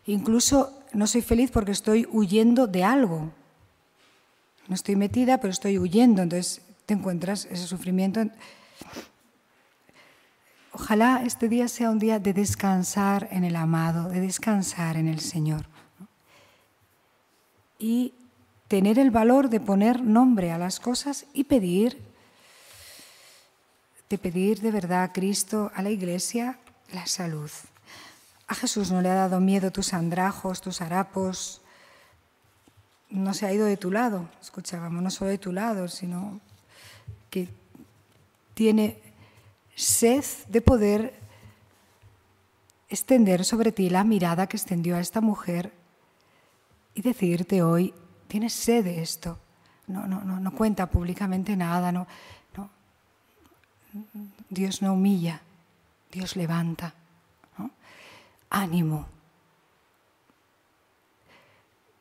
Incluso 0.05 0.81
no 0.91 1.07
soy 1.07 1.21
feliz 1.21 1.51
porque 1.51 1.71
estoy 1.71 2.07
huyendo 2.11 2.67
de 2.67 2.83
algo. 2.83 3.31
No 4.67 4.75
estoy 4.75 4.95
metida, 4.95 5.37
pero 5.37 5.51
estoy 5.51 5.77
huyendo. 5.77 6.21
Entonces 6.21 6.61
te 6.85 6.93
encuentras 6.93 7.45
ese 7.45 7.67
sufrimiento. 7.67 8.21
Ojalá 10.91 11.23
este 11.25 11.47
día 11.47 11.69
sea 11.69 11.89
un 11.89 11.99
día 11.99 12.19
de 12.19 12.33
descansar 12.33 13.29
en 13.31 13.45
el 13.45 13.55
amado, 13.55 14.09
de 14.09 14.19
descansar 14.19 14.97
en 14.97 15.07
el 15.07 15.21
Señor. 15.21 15.65
Y 17.79 18.13
tener 18.67 18.99
el 18.99 19.09
valor 19.09 19.47
de 19.47 19.61
poner 19.61 20.01
nombre 20.01 20.51
a 20.51 20.57
las 20.57 20.81
cosas 20.81 21.27
y 21.31 21.45
pedir, 21.45 21.97
de 24.09 24.17
pedir 24.17 24.59
de 24.59 24.69
verdad 24.69 25.03
a 25.03 25.13
Cristo, 25.13 25.71
a 25.75 25.81
la 25.81 25.91
Iglesia, 25.91 26.59
la 26.91 27.05
salud. 27.07 27.49
A 28.49 28.53
Jesús 28.53 28.91
no 28.91 29.01
le 29.01 29.11
ha 29.11 29.15
dado 29.15 29.39
miedo 29.39 29.71
tus 29.71 29.93
andrajos, 29.93 30.59
tus 30.59 30.81
harapos. 30.81 31.61
No 33.09 33.33
se 33.33 33.45
ha 33.45 33.53
ido 33.53 33.65
de 33.65 33.77
tu 33.77 33.91
lado, 33.91 34.27
escuchábamos, 34.41 35.01
no 35.01 35.09
solo 35.09 35.31
de 35.31 35.37
tu 35.37 35.53
lado, 35.53 35.87
sino 35.87 36.41
que 37.29 37.47
tiene 38.55 39.10
sed 39.81 40.23
de 40.47 40.61
poder 40.61 41.19
extender 42.87 43.43
sobre 43.43 43.71
ti 43.71 43.89
la 43.89 44.03
mirada 44.03 44.47
que 44.47 44.57
extendió 44.57 44.95
a 44.95 44.99
esta 44.99 45.21
mujer 45.21 45.73
y 46.93 47.01
decirte 47.01 47.63
hoy, 47.63 47.93
tienes 48.27 48.53
sed 48.53 48.83
de 48.83 49.01
esto. 49.01 49.39
No, 49.87 50.05
no, 50.07 50.21
no, 50.23 50.39
no 50.39 50.51
cuenta 50.53 50.89
públicamente 50.89 51.55
nada. 51.55 51.91
No, 51.91 52.05
no. 52.55 52.69
Dios 54.49 54.81
no 54.81 54.93
humilla, 54.93 55.41
Dios 56.11 56.35
levanta 56.35 56.93
ánimo. 58.49 59.07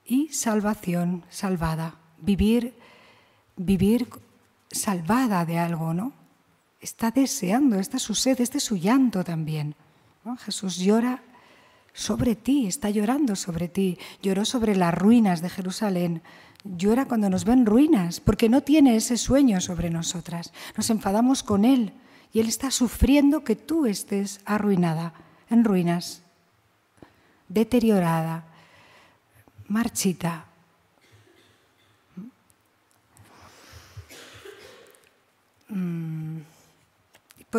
Y 0.05 0.29
salvación, 0.29 1.25
salvada, 1.31 1.95
vivir, 2.19 2.75
vivir 3.57 4.09
salvada 4.71 5.47
de 5.47 5.59
algo, 5.59 5.95
¿no? 5.95 6.20
Está 6.81 7.11
deseando, 7.11 7.79
esta 7.79 7.99
es 7.99 8.03
su 8.03 8.15
sed, 8.15 8.41
este 8.41 8.59
es 8.59 8.65
su 8.65 8.77
llanto 8.77 9.23
también. 9.25 9.75
Jesús 10.45 10.77
llora 10.79 11.23
sobre 11.93 12.35
ti, 12.35 12.67
está 12.67 12.91
llorando 12.91 13.37
sobre 13.37 13.69
ti, 13.69 13.99
lloró 14.23 14.45
sobre 14.45 14.77
las 14.77 14.95
ruinas 14.95 15.43
de 15.43 15.51
Jerusalén, 15.51 16.23
llora 16.65 17.07
cuando 17.07 17.29
nos 17.29 17.45
ven 17.45 17.67
ruinas, 17.67 18.21
porque 18.21 18.49
no 18.49 18.63
tiene 18.63 18.97
ese 18.97 19.17
sueño 19.17 19.61
sobre 19.61 19.91
nosotras. 19.91 20.53
Nos 20.77 20.89
enfadamos 20.91 21.43
con 21.43 21.65
Él 21.65 21.93
y 22.33 22.41
Él 22.41 22.49
está 22.49 22.71
sufriendo 22.71 23.45
que 23.45 23.57
tú 23.57 23.87
estés 23.87 24.41
arruinada, 24.45 25.15
en 25.51 25.65
ruinas 25.65 26.23
deteriorada, 27.51 28.45
marchita. 29.69 30.47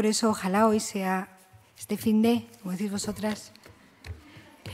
Por 0.01 0.07
eso 0.07 0.31
ojalá 0.31 0.65
hoy 0.65 0.79
sea 0.79 1.29
este 1.77 1.95
fin 1.95 2.23
de, 2.23 2.47
como 2.59 2.71
decís 2.71 2.89
vosotras, 2.89 3.51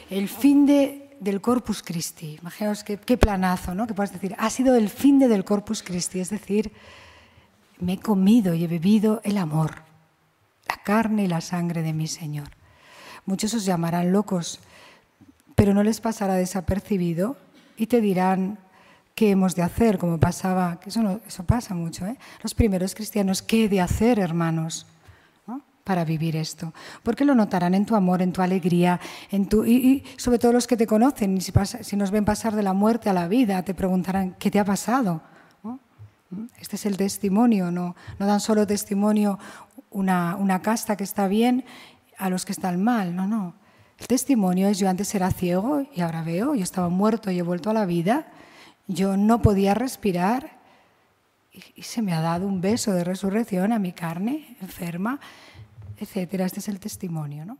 el 0.09 0.30
fin 0.30 0.65
de, 0.65 1.17
del 1.19 1.41
Corpus 1.41 1.84
Christi. 1.84 2.38
Imaginaos 2.39 2.86
qué, 2.86 3.17
planazo, 3.17 3.75
¿no? 3.75 3.88
Que 3.88 3.93
puedes 3.93 4.13
decir, 4.13 4.38
ha 4.39 4.49
sido 4.49 4.75
el 4.75 4.88
fin 4.88 5.19
de 5.19 5.28
del 5.28 5.43
Corpus 5.43 5.84
Christi, 5.84 6.21
es 6.21 6.30
decir, 6.30 6.71
me 7.78 7.95
he 7.95 7.99
comido 7.99 8.53
y 8.53 8.63
he 8.63 8.67
bebido 8.69 9.19
el 9.25 9.38
amor, 9.38 9.82
la 10.65 10.82
carne 10.82 11.25
y 11.25 11.28
la 11.28 11.41
sangre 11.41 11.82
de 11.82 11.91
mi 11.91 12.07
Señor. 12.07 12.47
Muchos 13.25 13.53
os 13.53 13.65
llamarán 13.65 14.13
locos, 14.13 14.61
pero 15.55 15.73
no 15.73 15.84
les 15.84 15.99
pasará 15.99 16.36
desapercibido 16.36 17.36
y 17.75 17.88
te 17.88 17.99
dirán 17.99 18.59
qué 19.13 19.32
hemos 19.32 19.55
de 19.55 19.63
hacer, 19.63 19.97
como 19.97 20.21
pasaba, 20.21 20.80
eso, 20.86 21.19
eso 21.28 21.43
pasa 21.43 21.75
mucho, 21.75 22.05
¿eh? 22.05 22.17
los 22.41 22.53
primeros 22.53 22.95
cristianos, 22.95 23.41
qué 23.41 23.65
he 23.65 23.67
de 23.67 23.82
hacer, 23.82 24.19
hermanos, 24.19 24.88
para 25.88 26.03
vivir 26.03 26.35
esto. 26.35 26.73
Porque 27.01 27.23
lo 27.23 27.33
notarán 27.33 27.73
en 27.73 27.85
tu 27.85 27.95
amor, 27.95 28.21
en 28.21 28.33
tu 28.33 28.41
alegría, 28.41 28.99
en 29.31 29.47
tu, 29.47 29.63
y, 29.63 30.03
sobre 30.17 30.38
todo 30.38 30.51
los 30.51 30.67
que 30.67 30.75
te 30.75 30.85
conocen, 30.85 31.39
si, 31.39 31.53
si, 31.81 31.95
nos 31.95 32.11
ven 32.11 32.25
pasar 32.25 32.53
de 32.57 32.61
la 32.61 32.73
muerte 32.73 33.09
a 33.09 33.13
la 33.13 33.29
vida, 33.29 33.63
te 33.63 33.73
preguntarán, 33.73 34.35
¿qué 34.38 34.51
te 34.51 34.59
ha 34.59 34.65
pasado? 34.65 35.21
Este 36.59 36.75
es 36.75 36.85
el 36.85 36.97
testimonio, 36.97 37.71
no, 37.71 37.95
no 38.19 38.25
dan 38.25 38.41
solo 38.41 38.67
testimonio 38.67 39.39
una 39.91 40.61
casta 40.61 40.97
que 40.97 41.05
está 41.05 41.29
bien 41.29 41.63
a 42.17 42.29
los 42.29 42.43
que 42.43 42.51
están 42.51 42.83
mal, 42.83 43.15
no, 43.15 43.25
no. 43.25 43.53
El 43.97 44.07
testimonio 44.07 44.67
es 44.67 44.77
yo 44.77 44.89
antes 44.89 45.15
era 45.15 45.31
ciego 45.31 45.88
y 45.95 46.01
ahora 46.01 46.21
veo, 46.21 46.53
yo 46.53 46.63
estaba 46.63 46.89
muerto 46.89 47.31
y 47.31 47.39
he 47.39 47.41
vuelto 47.43 47.69
a 47.69 47.73
la 47.73 47.85
vida, 47.85 48.27
yo 48.88 49.15
no 49.15 49.41
podía 49.41 49.73
respirar 49.73 50.57
y, 51.75 51.81
se 51.81 52.01
me 52.01 52.13
ha 52.13 52.21
dado 52.21 52.45
un 52.47 52.61
beso 52.61 52.91
de 52.93 53.03
resurrección 53.03 53.71
a 53.71 53.79
mi 53.79 53.93
carne 53.93 54.57
enferma, 54.61 55.19
etc. 55.97 56.33
Este 56.41 56.59
es 56.59 56.67
el 56.67 56.79
testimonio, 56.79 57.45
¿no? 57.45 57.57